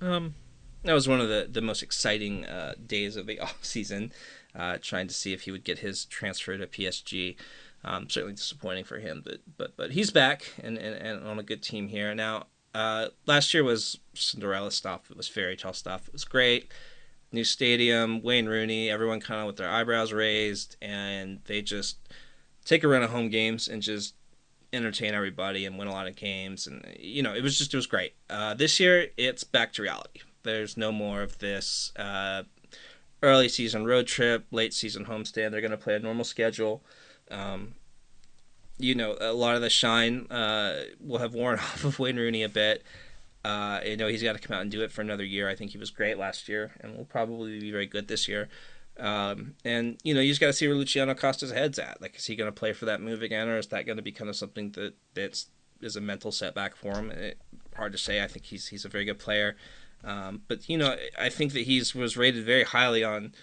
[0.02, 0.36] Um,
[0.84, 4.12] that was one of the, the most exciting uh, days of the offseason,
[4.56, 7.36] uh, trying to see if he would get his transfer to PSG.
[7.84, 11.44] Um, certainly disappointing for him, but but but he's back and, and, and on a
[11.44, 12.48] good team here now.
[12.74, 15.10] Uh, last year was Cinderella stuff.
[15.10, 16.08] It was fairy tale stuff.
[16.08, 16.72] It was great.
[17.32, 21.98] New stadium, Wayne Rooney, everyone kind of with their eyebrows raised, and they just
[22.66, 24.16] take a run of home games and just
[24.74, 26.68] entertain everybody and win a lot of games.
[26.68, 28.14] And you know, it was just it was great.
[28.30, 30.22] Uh, this year, it's back to reality.
[30.44, 32.44] There's no more of this uh,
[33.22, 35.52] early season road trip, late season homestand.
[35.52, 36.84] They're going to play a normal schedule.
[37.30, 37.76] Um,
[38.78, 42.44] you know, a lot of the shine uh, will have worn off of Wayne Rooney
[42.44, 42.84] a bit.
[43.44, 45.50] Uh, you know, he's got to come out and do it for another year.
[45.50, 48.50] I think he was great last year and will probably be very good this year.
[49.00, 52.02] Um, and you know, you just got to see where Luciano Costa's head's at.
[52.02, 54.04] Like, is he going to play for that move again, or is that going to
[54.04, 55.48] be kind of something that that's
[55.82, 57.12] is a mental setback for him?
[57.12, 57.40] It,
[57.76, 58.22] hard to say.
[58.22, 59.56] I think he's he's a very good player,
[60.04, 63.34] um, but you know, I think that he's was rated very highly on.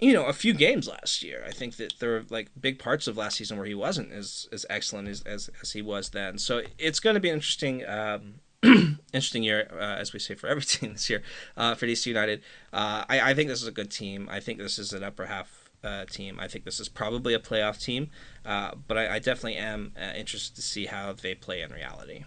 [0.00, 1.44] You know, a few games last year.
[1.46, 4.48] I think that there were like big parts of last season where he wasn't as
[4.52, 6.38] as excellent as as, as he was then.
[6.38, 7.84] So it's going to be an interesting.
[7.86, 8.34] Um,
[9.12, 11.22] interesting year, uh, as we say for every team this year,
[11.56, 12.42] uh, for DC United.
[12.72, 14.28] Uh, I, I think this is a good team.
[14.30, 16.38] I think this is an upper half uh, team.
[16.40, 18.10] I think this is probably a playoff team,
[18.44, 22.24] uh, but I, I definitely am uh, interested to see how they play in reality.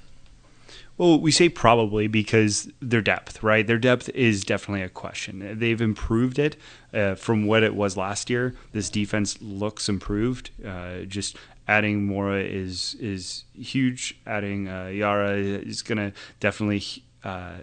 [0.98, 3.66] Well, we say probably because their depth, right?
[3.66, 5.60] Their depth is definitely a question.
[5.60, 6.56] They've improved it
[6.92, 8.56] uh, from what it was last year.
[8.72, 10.50] This defense looks improved.
[10.66, 11.38] Uh, just
[11.68, 14.20] adding Mora is is huge.
[14.26, 16.84] Adding uh, Jara is going to definitely
[17.24, 17.58] uh,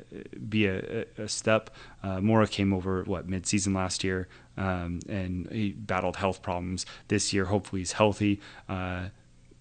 [0.49, 1.71] be a, a step.
[2.03, 7.33] Uh, Mora came over what midseason last year, um, and he battled health problems this
[7.33, 7.47] year.
[7.47, 8.41] Hopefully, he's healthy.
[8.69, 9.09] Uh,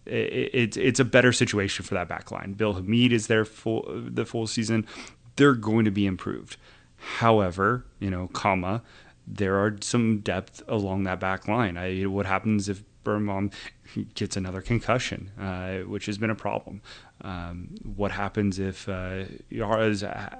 [0.06, 2.54] it, it's a better situation for that back line.
[2.54, 4.86] Bill Hamid is there full the full season.
[5.36, 6.58] They're going to be improved.
[6.98, 8.82] However, you know, comma,
[9.26, 11.78] there are some depth along that back line.
[11.78, 13.51] I, what happens if Birnbaum
[14.16, 16.82] gets another concussion, uh, which has been a problem?
[17.22, 19.93] Um, what happens if uh, Jara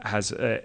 [0.04, 0.64] has a,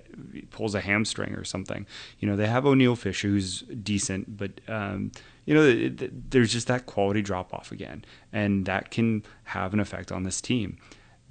[0.50, 1.86] pulls a hamstring or something?
[2.18, 5.12] You know, they have Oniel Fisher, who's decent, but um,
[5.44, 9.72] you know, it, it, there's just that quality drop off again, and that can have
[9.72, 10.76] an effect on this team.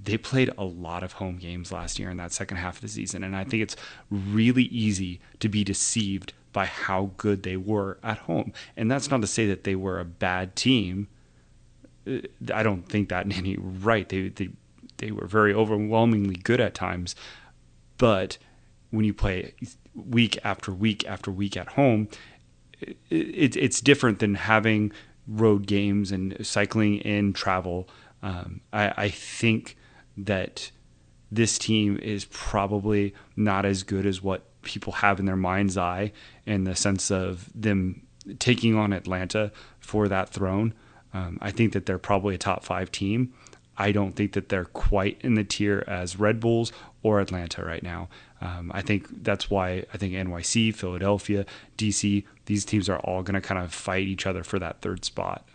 [0.02, 2.88] They played a lot of home games last year in that second half of the
[2.88, 3.76] season, and I think it's
[4.10, 8.54] really easy to be deceived by how good they were at home.
[8.76, 11.08] And that's not to say that they were a bad team.
[12.54, 14.08] I don't think that in any right.
[14.08, 14.50] They they
[14.98, 17.16] they were very overwhelmingly good at times,
[17.98, 18.38] but
[18.90, 19.54] when you play
[19.94, 22.08] week after week after week at home,
[22.80, 24.92] it, it, it's different than having
[25.28, 27.90] road games and cycling in travel.
[28.24, 29.76] Um, I, I think
[30.16, 30.72] that
[31.32, 36.12] this team is probably not as good as what people have in their mind's eye
[36.46, 38.02] in the sense of them
[38.40, 40.74] taking on Atlanta for that throne.
[41.14, 43.34] Um, I think that they're probably a top five team.
[43.78, 46.72] I don't think that they're quite in the tier as Red Bulls
[47.04, 48.10] or Atlanta right now.
[48.42, 51.46] Um, I think that's why I think NYC, Philadelphia,
[51.78, 55.06] DC, these teams are all going to kind of fight each other for that third
[55.06, 55.48] spot.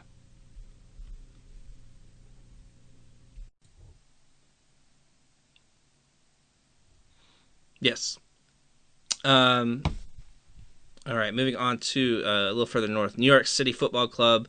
[7.81, 8.19] Yes.
[9.25, 9.83] Um,
[11.07, 13.19] all right, moving on to uh, a little further north.
[13.19, 14.49] New York City Football Club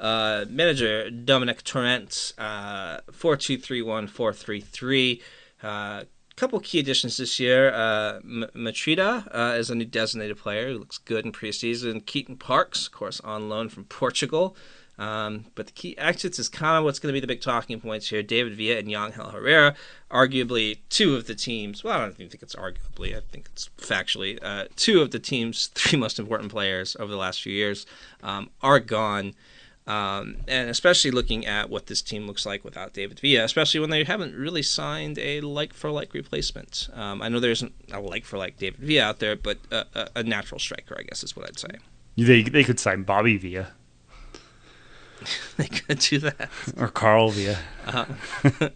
[0.00, 5.22] uh, manager Dominic Torrent, uh, four two three one four three three.
[5.62, 6.04] Uh,
[6.34, 7.72] couple key additions this year.
[7.72, 12.04] Uh, M- Mitrita uh, is a new designated player who looks good in preseason.
[12.04, 14.56] Keaton Parks, of course, on loan from Portugal.
[14.98, 17.80] Um, but the key exits is kind of what's going to be the big talking
[17.80, 18.22] points here.
[18.22, 19.74] David Villa and Yangel Herrera,
[20.10, 21.82] arguably two of the teams.
[21.82, 23.16] Well, I don't even think it's arguably.
[23.16, 27.16] I think it's factually uh, two of the team's three most important players over the
[27.16, 27.86] last few years
[28.22, 29.34] um, are gone.
[29.84, 33.90] Um, and especially looking at what this team looks like without David Villa, especially when
[33.90, 36.88] they haven't really signed a like for like replacement.
[36.94, 39.84] Um, I know there isn't a like for like David Villa out there, but a,
[39.94, 41.80] a, a natural striker, I guess, is what I'd say.
[42.16, 43.72] They they could sign Bobby Villa
[45.56, 46.50] they could do that.
[46.76, 47.58] or Carl Villa.
[47.86, 48.68] Uh-huh.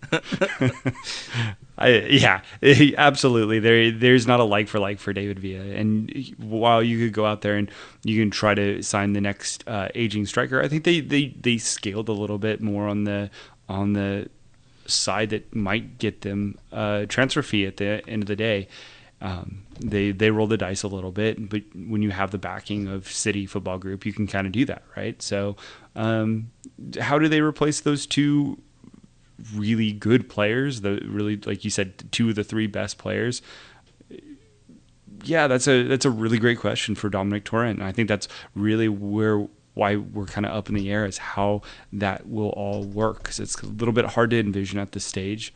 [1.79, 2.41] I, yeah,
[2.97, 3.59] absolutely.
[3.59, 5.65] There, there's not a like for like for David Villa.
[5.65, 7.71] And while you could go out there and
[8.03, 11.59] you can try to sign the next uh, aging striker, I think they, they, they
[11.59, 13.31] scaled a little bit more on the
[13.69, 14.29] on the
[14.87, 18.69] side that might get them a transfer fee at the end of the day.
[19.21, 22.89] Um, they they roll the dice a little bit, but when you have the backing
[22.89, 25.21] of City Football Group, you can kind of do that, right?
[25.21, 25.57] So,
[25.95, 26.51] um,
[27.01, 28.59] how do they replace those two
[29.55, 33.43] really good players, the really like you said, two of the three best players.
[35.25, 37.79] Yeah, that's a that's a really great question for Dominic Torrent.
[37.79, 41.19] And I think that's really where why we're kind of up in the air is
[41.19, 41.61] how
[41.93, 45.53] that will all work because it's a little bit hard to envision at this stage.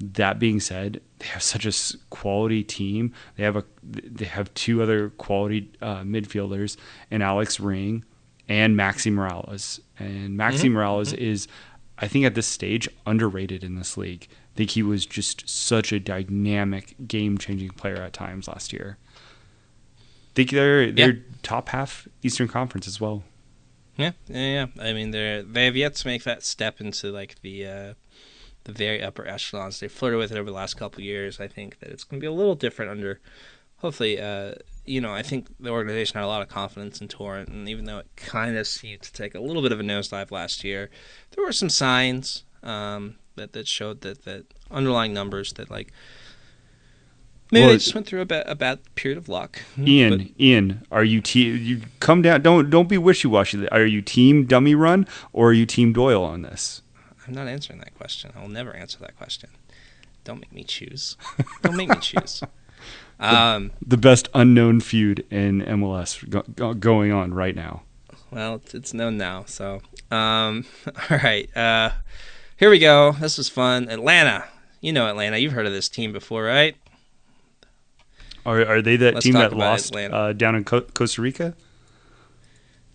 [0.00, 3.12] That being said, they have such a quality team.
[3.36, 6.76] They have a they have two other quality uh, midfielders,
[7.10, 8.04] and Alex Ring
[8.48, 9.80] and Maxi Morales.
[9.98, 10.74] And Maxi mm-hmm.
[10.74, 11.22] Morales mm-hmm.
[11.22, 11.46] is
[11.98, 14.26] I think at this stage underrated in this league.
[14.30, 18.98] I think he was just such a dynamic, game-changing player at times last year.
[19.96, 21.20] I think they're they're yeah.
[21.42, 23.22] top half Eastern Conference as well.
[23.96, 24.82] Yeah, yeah, yeah.
[24.82, 27.94] I mean, they're they have yet to make that step into like the uh,
[28.64, 29.80] the very upper echelons.
[29.80, 31.40] They flirted with it over the last couple years.
[31.40, 33.20] I think that it's going to be a little different under,
[33.76, 34.54] hopefully, uh,
[34.84, 37.84] you know, I think the organization had a lot of confidence in Torrent, and even
[37.84, 40.90] though it kind of seemed to take a little bit of a nosedive last year,
[41.32, 45.92] there were some signs um, that that showed that that underlying numbers that like
[47.50, 49.60] maybe well, they just went through a, bad, a bad period of luck.
[49.78, 51.58] Ian, but, Ian, are you team?
[51.62, 52.42] You come down.
[52.42, 53.68] Don't don't be wishy washy.
[53.68, 56.81] Are you team dummy run or are you team Doyle on this?
[57.26, 58.32] I'm not answering that question.
[58.36, 59.50] I'll never answer that question.
[60.24, 61.16] Don't make me choose.
[61.62, 62.42] Don't make me choose.
[63.20, 67.82] Um, the, the, best unknown feud in MLS go, go, going on right now.
[68.30, 69.44] Well, it's, it's known now.
[69.46, 70.64] So, um,
[71.10, 71.54] all right.
[71.56, 71.90] Uh,
[72.56, 73.12] here we go.
[73.12, 73.88] This was fun.
[73.88, 74.46] Atlanta.
[74.80, 75.38] You know Atlanta.
[75.38, 76.76] You've heard of this team before, right?
[78.44, 81.54] Are, are they that Let's team that lost uh, down in Co- Costa Rica?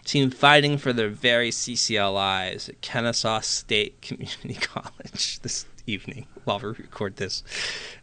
[0.07, 6.69] Team fighting for their very CCLIs at Kennesaw State Community College this evening while we
[6.69, 7.43] record this.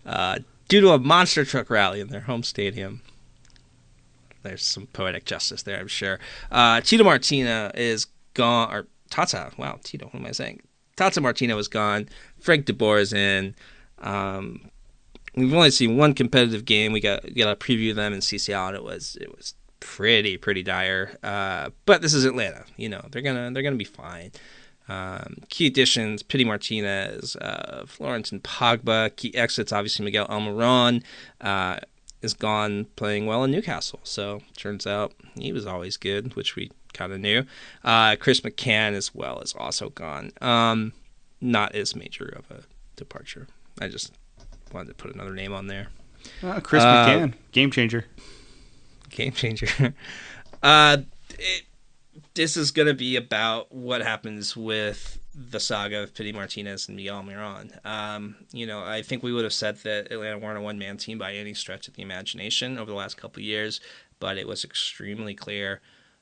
[0.04, 0.38] Uh,
[0.68, 3.00] due to a monster truck rally in their home stadium.
[4.42, 6.18] There's some poetic justice there, I'm sure.
[6.52, 9.52] Uh, Tito Martina is gone, or Tata.
[9.56, 10.60] Wow, Tito, what am I saying?
[10.96, 12.08] Tata Martino is gone.
[12.38, 13.54] Frank DeBoer is in.
[13.98, 14.70] Um,
[15.34, 16.92] we've only seen one competitive game.
[16.92, 20.38] We got got to preview of them in CCL, and it was it was pretty
[20.38, 21.18] pretty dire.
[21.22, 22.64] Uh, but this is Atlanta.
[22.76, 24.32] You know they're gonna they're gonna be fine.
[24.88, 29.14] Um, key additions: Pity Martinez, uh, Florentin Pogba.
[29.16, 31.02] Key exits: obviously Miguel Almiron
[31.40, 31.78] uh,
[32.22, 34.00] is gone, playing well in Newcastle.
[34.02, 37.44] So turns out he was always good, which we kind of knew.
[37.84, 40.32] Uh, Chris McCann as well is also gone.
[40.40, 40.92] Um,
[41.40, 42.62] not as major of a
[42.96, 43.48] departure.
[43.80, 44.12] I just
[44.72, 45.88] wanted to put another name on there.
[46.42, 48.06] Uh, Chris McCann, game changer.
[49.14, 49.94] Game changer.
[50.62, 50.98] uh,
[51.38, 51.62] it,
[52.34, 56.96] this is going to be about what happens with the saga of Pity Martinez and
[56.96, 57.84] Miguel Almiron.
[57.86, 60.96] Um, you know, I think we would have said that Atlanta weren't a one man
[60.96, 63.80] team by any stretch of the imagination over the last couple years,
[64.18, 65.80] but it was extremely clear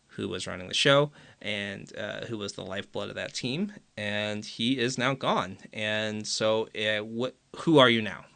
[0.08, 3.72] who was running the show and uh, who was the lifeblood of that team.
[3.96, 5.56] And he is now gone.
[5.72, 7.36] And so, uh, what?
[7.60, 8.26] Who are you now?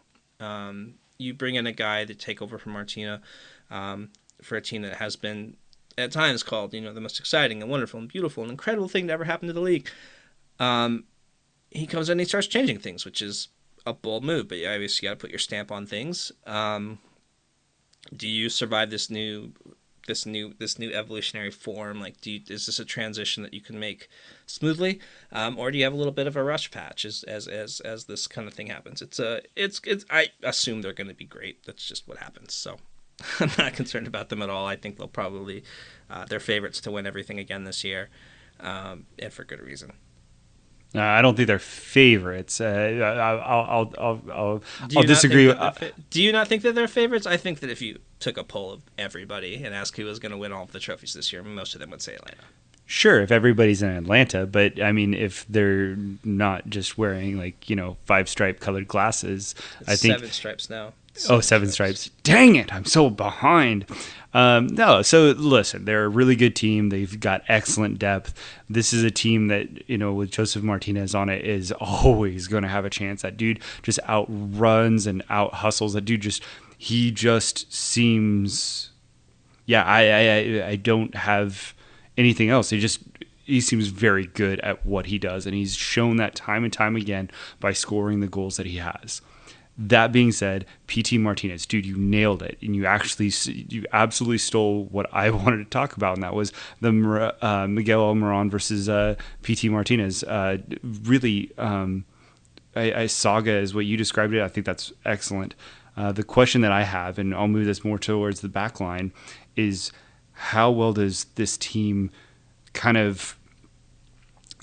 [0.40, 3.20] Um, you bring in a guy to take over from Martina
[3.70, 4.10] um,
[4.42, 5.56] for a team that has been
[5.98, 9.06] at times called, you know, the most exciting and wonderful and beautiful and incredible thing
[9.06, 9.88] to ever happen to the league.
[10.58, 11.04] Um,
[11.70, 13.48] he comes in and he starts changing things, which is
[13.84, 14.48] a bold move.
[14.48, 16.32] But you obviously got to put your stamp on things.
[16.46, 16.98] Um,
[18.14, 19.52] do you survive this new
[20.06, 22.00] this new this new evolutionary form?
[22.00, 24.08] Like, do you, is this a transition that you can make
[24.46, 25.00] smoothly,
[25.32, 27.80] um, or do you have a little bit of a rush patch as as as,
[27.80, 29.02] as this kind of thing happens?
[29.02, 31.64] It's a it's it's I assume they're going to be great.
[31.64, 32.54] That's just what happens.
[32.54, 32.76] So.
[33.40, 34.66] I'm not concerned about them at all.
[34.66, 35.64] I think they'll probably
[36.10, 38.08] uh, they're favorites to win everything again this year,
[38.60, 39.92] um, and for good reason.
[40.94, 42.60] Uh, I don't think they're favorites.
[42.60, 44.62] Uh, I'll, I'll, I'll, I'll,
[44.96, 45.52] I'll disagree.
[45.52, 47.26] fa- do you not think that they're favorites?
[47.26, 50.32] I think that if you took a poll of everybody and asked who was going
[50.32, 52.44] to win all of the trophies this year, most of them would say Atlanta.
[52.86, 57.74] Sure, if everybody's in Atlanta, but I mean, if they're not just wearing like you
[57.74, 60.92] know five stripe colored glasses, It's I think seven stripes now.
[61.28, 62.10] Oh seven stripes.
[62.22, 63.86] Dang it, I'm so behind.
[64.34, 66.90] Um, no, so listen, they're a really good team.
[66.90, 68.34] They've got excellent depth.
[68.68, 72.62] This is a team that you know with Josef Martinez on it is always going
[72.62, 73.22] to have a chance.
[73.22, 75.94] That dude just outruns and out hustles.
[75.94, 76.42] That dude just
[76.76, 78.90] he just seems
[79.64, 80.20] yeah, I, I
[80.64, 81.74] I- I don't have
[82.18, 82.70] anything else.
[82.70, 83.00] He just
[83.44, 86.94] he seems very good at what he does, and he's shown that time and time
[86.96, 89.22] again by scoring the goals that he has.
[89.78, 93.30] That being said, Pity Martinez, dude, you nailed it, and you actually
[93.68, 98.00] you absolutely stole what I wanted to talk about, and that was the uh, Miguel
[98.00, 100.24] Almiron versus uh, Pity Martinez.
[100.24, 102.06] Uh, really, um,
[102.74, 104.42] I, saga is what you described it.
[104.42, 105.54] I think that's excellent.
[105.96, 109.12] Uh, the question that I have, and I'll move this more towards the back line,
[109.56, 109.92] is
[110.32, 112.10] how well does this team
[112.74, 113.38] kind of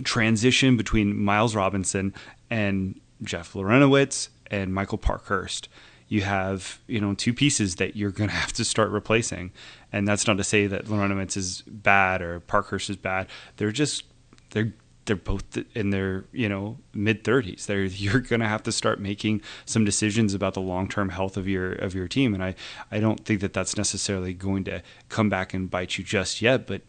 [0.03, 2.13] transition between Miles Robinson
[2.49, 5.69] and Jeff Larentowicz and Michael Parkhurst?
[6.07, 9.51] You have, you know, two pieces that you're going to have to start replacing.
[9.91, 13.27] And that's not to say that Larentowicz is bad or Parkhurst is bad.
[13.57, 14.03] They're just,
[14.51, 14.73] they're
[15.05, 18.99] they're both in their you know mid 30s they're you're going to have to start
[18.99, 22.55] making some decisions about the long-term health of your of your team and i
[22.91, 26.65] i don't think that that's necessarily going to come back and bite you just yet
[26.65, 26.81] but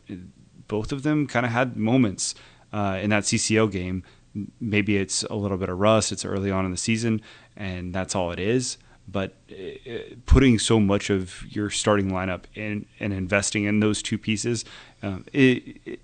[0.69, 2.35] both of them kind of had moments
[2.73, 4.03] uh, in that CCL game
[4.61, 7.21] maybe it's a little bit of rust it's early on in the season
[7.57, 12.87] and that's all it is but uh, putting so much of your starting lineup in
[13.01, 14.65] and investing in those two pieces
[15.03, 16.01] um, it, it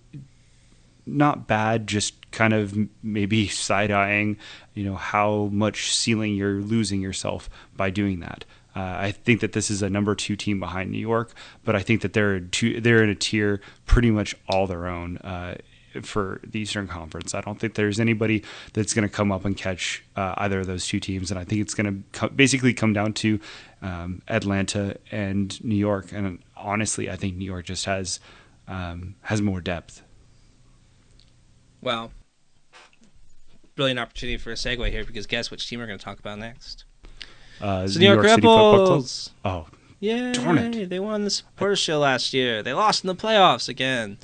[1.10, 4.36] not bad, just kind of maybe side eyeing,
[4.74, 8.44] you know, how much ceiling you're losing yourself by doing that.
[8.74, 11.32] Uh, I think that this is a number two team behind New York,
[11.64, 15.18] but I think that they're two, they're in a tier pretty much all their own
[15.18, 15.56] uh,
[16.02, 17.34] for the Eastern Conference.
[17.34, 20.66] I don't think there's anybody that's going to come up and catch uh, either of
[20.66, 23.40] those two teams, and I think it's going to co- basically come down to
[23.82, 26.12] um, Atlanta and New York.
[26.12, 28.20] And honestly, I think New York just has
[28.68, 30.02] um, has more depth.
[31.82, 32.12] Well,
[33.74, 36.38] brilliant opportunity for a segue here because guess which team we're going to talk about
[36.38, 36.84] next?
[37.60, 38.38] Uh, the the New York, Club?
[38.38, 39.30] Rebels.
[39.44, 39.66] Oh,
[40.00, 40.32] Yeah.
[40.86, 42.62] They won the supporter show last year.
[42.62, 44.18] They lost in the playoffs again.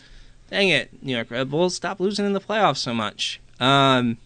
[0.50, 1.74] Dang it, New York Red Bulls!
[1.74, 3.40] Stop losing in the playoffs so much.
[3.58, 4.18] Um,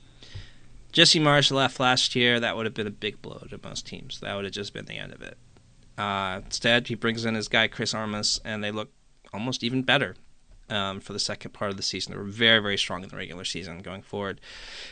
[0.93, 2.39] Jesse Marsch left last year.
[2.41, 4.21] That would have been a big blow to most teams.
[4.21, 5.39] That would have just been the end of it.
[5.97, 8.91] Uh, instead, he brings in his guy Chris Armas, and they look
[9.33, 10.17] almost even better
[10.71, 12.13] um, for the second part of the season.
[12.13, 14.41] They were very, very strong in the regular season going forward.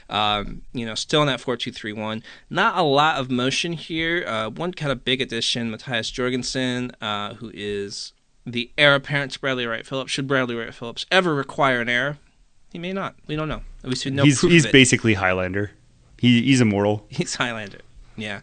[0.09, 2.23] Um, you know, still in that 4 2 3 1.
[2.51, 4.25] Not a lot of motion here.
[4.27, 8.13] Uh, one kind of big addition, Matthias Jorgensen, uh, who is
[8.53, 10.11] the heir apparent to Bradley Wright Phillips.
[10.13, 12.19] Should Bradley Wright Phillips ever require an heir?
[12.73, 13.15] He may not.
[13.27, 13.63] We don't know.
[13.83, 14.73] At least we know he's proof he's of it.
[14.73, 15.71] basically Highlander.
[16.19, 17.07] He he's immortal.
[17.11, 17.79] He's Highlander.
[18.17, 18.41] Yeah.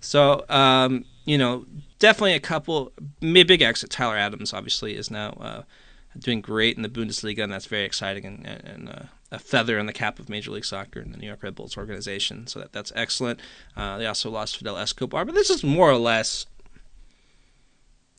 [0.00, 1.66] So, um, you know,
[1.98, 3.90] definitely a couple, big exit.
[3.90, 5.62] Tyler Adams, obviously, is now uh,
[6.18, 9.02] doing great in the Bundesliga, and that's very exciting and, and uh,
[9.32, 11.76] a feather in the cap of Major League Soccer and the New York Red Bulls
[11.76, 12.46] organization.
[12.46, 13.40] So that, that's excellent.
[13.76, 16.46] Uh, they also lost Fidel Escobar, but this is more or less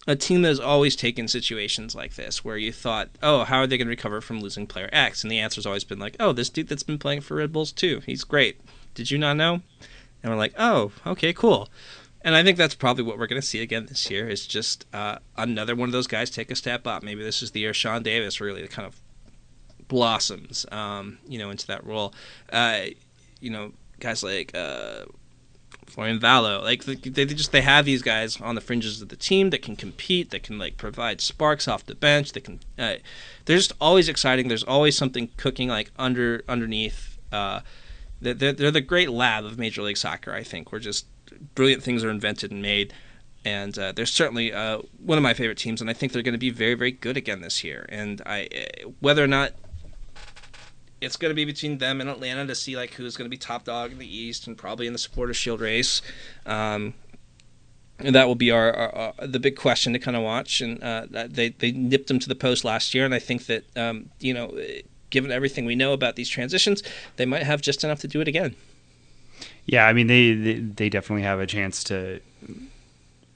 [0.07, 3.67] a team that has always taken situations like this where you thought, oh, how are
[3.67, 5.21] they going to recover from losing player X?
[5.21, 7.73] And the answer's always been like, oh, this dude that's been playing for Red Bulls
[7.73, 8.01] too.
[8.05, 8.61] He's great.
[8.95, 9.61] Did you not know?
[10.23, 11.69] And we're like, oh, okay, cool.
[12.21, 14.85] And I think that's probably what we're going to see again this year is just
[14.93, 17.03] uh, another one of those guys take a step up.
[17.03, 18.99] Maybe this is the year Sean Davis really kind of
[19.87, 22.13] blossoms, um, you know, into that role.
[22.51, 22.85] Uh,
[23.39, 25.03] you know, guys like uh,
[25.87, 29.15] Florian Valot, like they, they just they have these guys on the fringes of the
[29.15, 32.33] team that can compete, that can like provide sparks off the bench.
[32.33, 32.95] That can, uh,
[33.45, 34.47] they're just always exciting.
[34.47, 37.17] There's always something cooking like under underneath.
[37.31, 37.61] Uh,
[38.21, 40.33] they're, they're, the great lab of Major League Soccer.
[40.33, 41.05] I think where just
[41.55, 42.93] brilliant things are invented and made.
[43.45, 46.33] And uh, they're certainly uh, one of my favorite teams, and I think they're going
[46.33, 47.85] to be very, very good again this year.
[47.87, 49.53] And I, uh, whether or not
[51.01, 53.37] it's going to be between them and Atlanta to see like who's going to be
[53.37, 56.01] top dog in the East and probably in the Supporter Shield race.
[56.45, 56.93] Um,
[57.99, 60.61] and that will be our, our, our the big question to kind of watch.
[60.61, 63.65] And uh, they they nipped them to the post last year, and I think that
[63.77, 64.57] um, you know,
[65.09, 66.83] given everything we know about these transitions,
[67.15, 68.55] they might have just enough to do it again.
[69.65, 72.21] Yeah, I mean they, they they definitely have a chance to.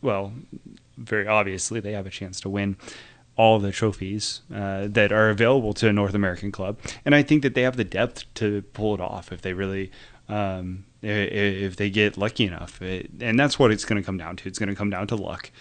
[0.01, 0.33] Well,
[0.97, 2.77] very obviously they have a chance to win
[3.35, 7.43] all the trophies uh, that are available to a North American club, and I think
[7.43, 9.91] that they have the depth to pull it off if they really.
[10.29, 14.35] Um, if they get lucky enough, it, and that's what it's going to come down
[14.37, 14.47] to.
[14.47, 15.51] It's going to come down to luck,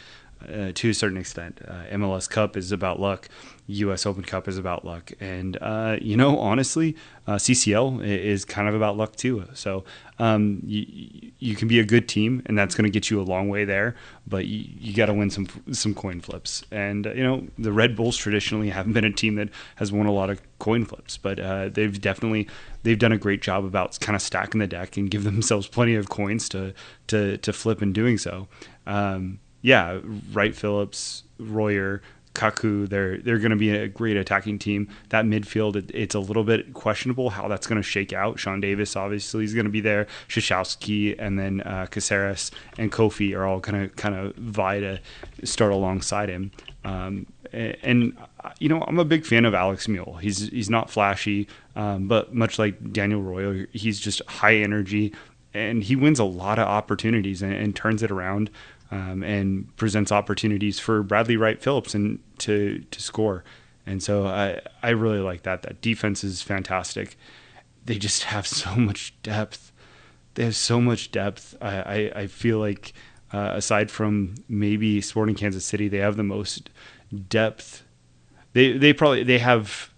[0.42, 1.60] uh, to a certain extent.
[1.66, 3.28] Uh, MLS Cup is about luck.
[3.70, 4.06] U.S.
[4.06, 6.96] Open Cup is about luck, and uh, you know, honestly,
[7.26, 9.44] uh, CCL is kind of about luck too.
[9.54, 9.84] So
[10.18, 13.22] um, you you can be a good team, and that's going to get you a
[13.22, 13.94] long way there.
[14.26, 17.72] But you, you got to win some some coin flips, and uh, you know, the
[17.72, 21.16] Red Bulls traditionally haven't been a team that has won a lot of coin flips,
[21.16, 22.48] but uh, they've definitely
[22.82, 25.94] they've done a great job about kind of stacking the deck and give themselves plenty
[25.94, 26.74] of coins to
[27.06, 28.48] to to flip in doing so.
[28.86, 30.00] Um, yeah,
[30.32, 32.02] Wright Phillips, Royer,
[32.34, 34.88] Kaku, they're they're going to be a great attacking team.
[35.08, 38.38] That midfield, it, it's a little bit questionable how that's going to shake out.
[38.38, 40.06] Sean Davis obviously is going to be there.
[40.28, 45.00] Rzatkowski and then uh, Casseres and Kofi are all going to kind of vie to
[45.44, 46.50] start alongside him.
[46.84, 50.20] Um, a- and uh, you know, I'm a big fan of Alex Muyl.
[50.20, 55.12] He's he's not flashy, um, but much like Daniel Royer, he's just high energy,
[55.52, 58.50] and he wins a lot of opportunities and, and turns it around
[58.90, 63.44] um, and presents opportunities for Bradley Wright Phillips and to to score.
[63.86, 65.62] And so I I really like that.
[65.62, 67.16] That defense is fantastic.
[67.84, 69.72] They just have so much depth.
[70.34, 71.56] They have so much depth.
[71.60, 72.92] I I, I feel like
[73.32, 76.70] uh, aside from maybe Sporting Kansas City, they have the most
[77.28, 77.84] depth.
[78.52, 79.90] They they probably they have.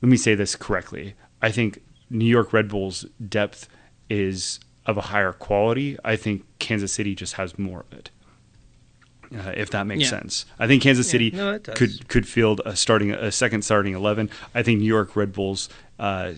[0.00, 1.14] Let me say this correctly.
[1.40, 3.68] I think New York Red Bulls depth
[4.10, 5.96] is of a higher quality.
[6.04, 8.10] I think Kansas City just has more of it.
[9.34, 10.08] Uh, if that makes Yeah.
[10.10, 14.28] sense, I think Kansas City no, could could field a starting a second starting eleven.
[14.54, 16.32] I think New York Red Bulls uh,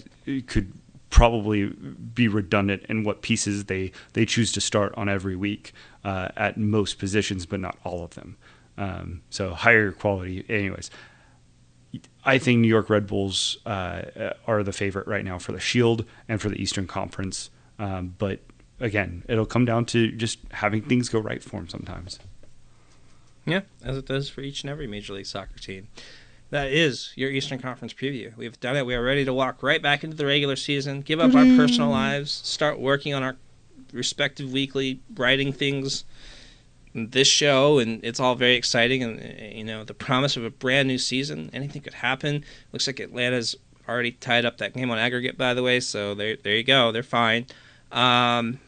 [0.46, 0.72] could
[1.10, 5.72] probably be redundant in what pieces they they choose to start on every week
[6.04, 8.36] uh, at most positions, but not all of them.
[8.78, 10.88] Um, so higher quality, anyways.
[12.24, 14.02] I think New York Red Bulls uh,
[14.46, 17.50] are the favorite right now for the Shield and for the Eastern Conference.
[17.78, 18.40] Um, but
[18.80, 22.18] again, it'll come down to just having things go right for them sometimes.
[23.46, 25.88] Yeah, as it does for each and every Major League Soccer team.
[26.50, 28.36] That is your Eastern Conference preview.
[28.36, 28.86] We've done it.
[28.86, 31.88] We are ready to walk right back into the regular season, give up our personal
[31.90, 33.36] lives, start working on our
[33.92, 36.04] respective weekly writing things.
[36.94, 40.50] This show, and it's all very exciting, and uh, you know the promise of a
[40.50, 41.50] brand new season.
[41.52, 42.44] Anything could happen.
[42.72, 43.56] Looks like Atlanta's
[43.88, 45.80] already tied up that game on aggregate, by the way.
[45.80, 46.92] So there, there you go.
[46.92, 47.46] They're fine.
[47.94, 48.58] Um,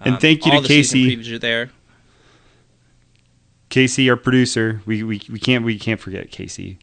[0.00, 1.16] And thank you Um, all to Casey.
[1.16, 1.70] previews are there.
[3.68, 6.78] Casey, our producer, we, we, we can't we can't forget Casey.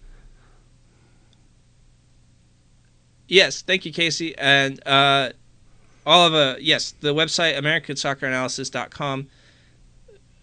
[3.28, 4.38] Yes, thank you, Casey.
[4.38, 5.32] And uh,
[6.06, 9.28] all of uh, yes, the website AmericanSoccerAnalysis.com.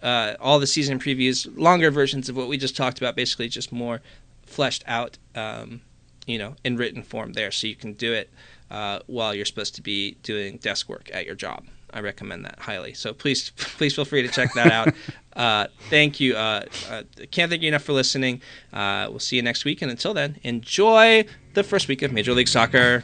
[0.03, 3.71] Uh, all the season previews, longer versions of what we just talked about, basically just
[3.71, 4.01] more
[4.45, 5.81] fleshed out, um,
[6.27, 8.29] you know, in written form there, so you can do it
[8.69, 11.65] uh, while you're supposed to be doing desk work at your job.
[11.93, 12.94] I recommend that highly.
[12.94, 14.94] So please, please feel free to check that out.
[15.36, 16.35] uh, thank you.
[16.36, 18.40] Uh, uh, can't thank you enough for listening.
[18.73, 21.24] Uh, we'll see you next week, and until then, enjoy
[21.55, 23.02] the first week of Major League Soccer.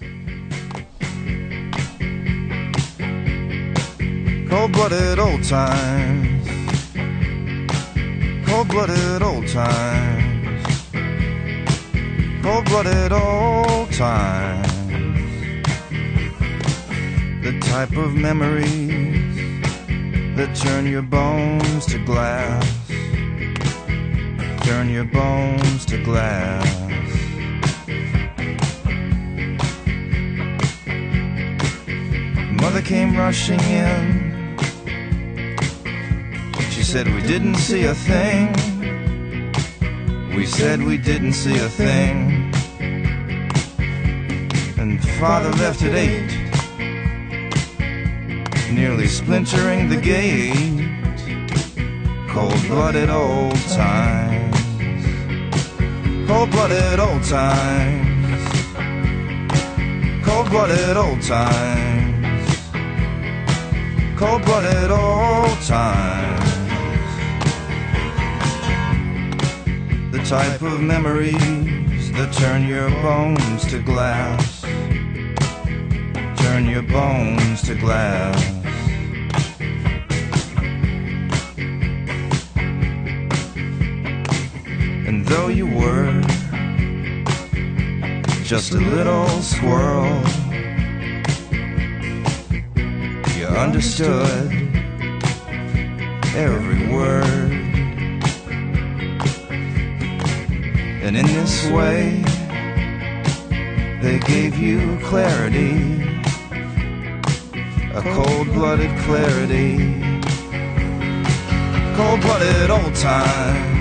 [4.48, 6.48] Cold blooded old times.
[8.48, 10.66] Cold blooded old times.
[12.42, 14.67] Cold blooded old times.
[17.42, 19.36] The type of memories
[20.36, 22.88] that turn your bones to glass.
[24.64, 26.66] Turn your bones to glass.
[32.60, 34.56] Mother came rushing in.
[36.70, 38.52] She said we didn't see a thing.
[40.36, 42.52] We said we didn't see a thing.
[44.76, 46.37] And father left at eight.
[48.72, 50.88] Nearly splintering the gate.
[52.28, 54.56] Cold blooded old times.
[56.26, 58.08] Cold blooded old times.
[60.24, 62.48] Cold blooded old times.
[64.16, 66.38] Cold blooded old times.
[70.12, 74.62] The type of memories that turn your bones to glass.
[76.42, 78.57] Turn your bones to glass.
[85.28, 86.22] Though you were
[88.44, 90.22] just a little squirrel,
[93.36, 94.50] you understood
[96.34, 97.52] every word.
[101.02, 102.22] And in this way,
[104.00, 106.02] they gave you clarity,
[107.92, 109.76] a cold blooded clarity,
[111.96, 113.77] cold blooded old times,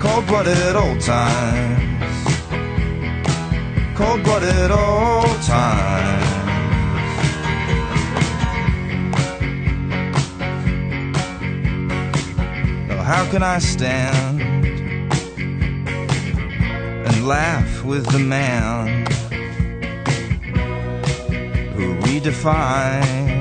[0.00, 2.34] cold blooded old times,
[3.96, 6.24] cold blooded old times.
[12.90, 14.40] Oh, how can I stand
[17.06, 19.06] and laugh with the man
[21.74, 23.36] who redefined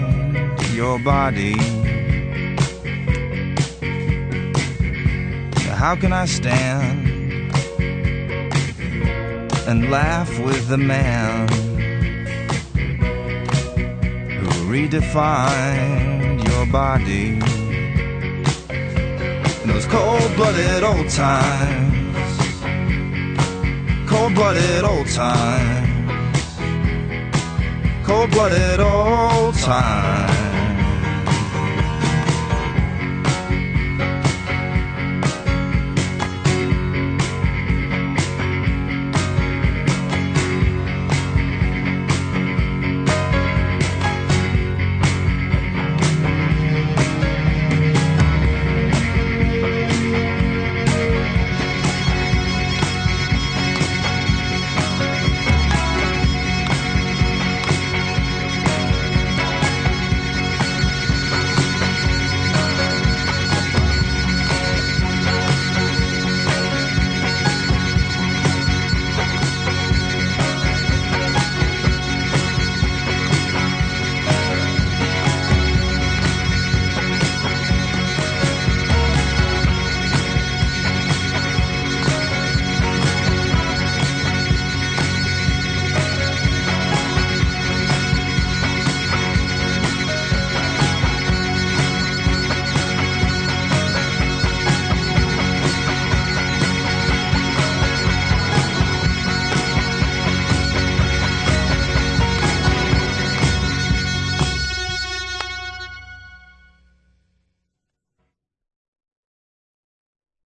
[0.74, 1.75] your body?
[5.86, 7.54] How can I stand
[9.68, 11.48] and laugh with the man
[14.40, 17.34] who redefined your body?
[19.62, 22.18] In those cold-blooded old times,
[24.10, 26.50] cold-blooded old times,
[28.08, 30.35] cold-blooded old times.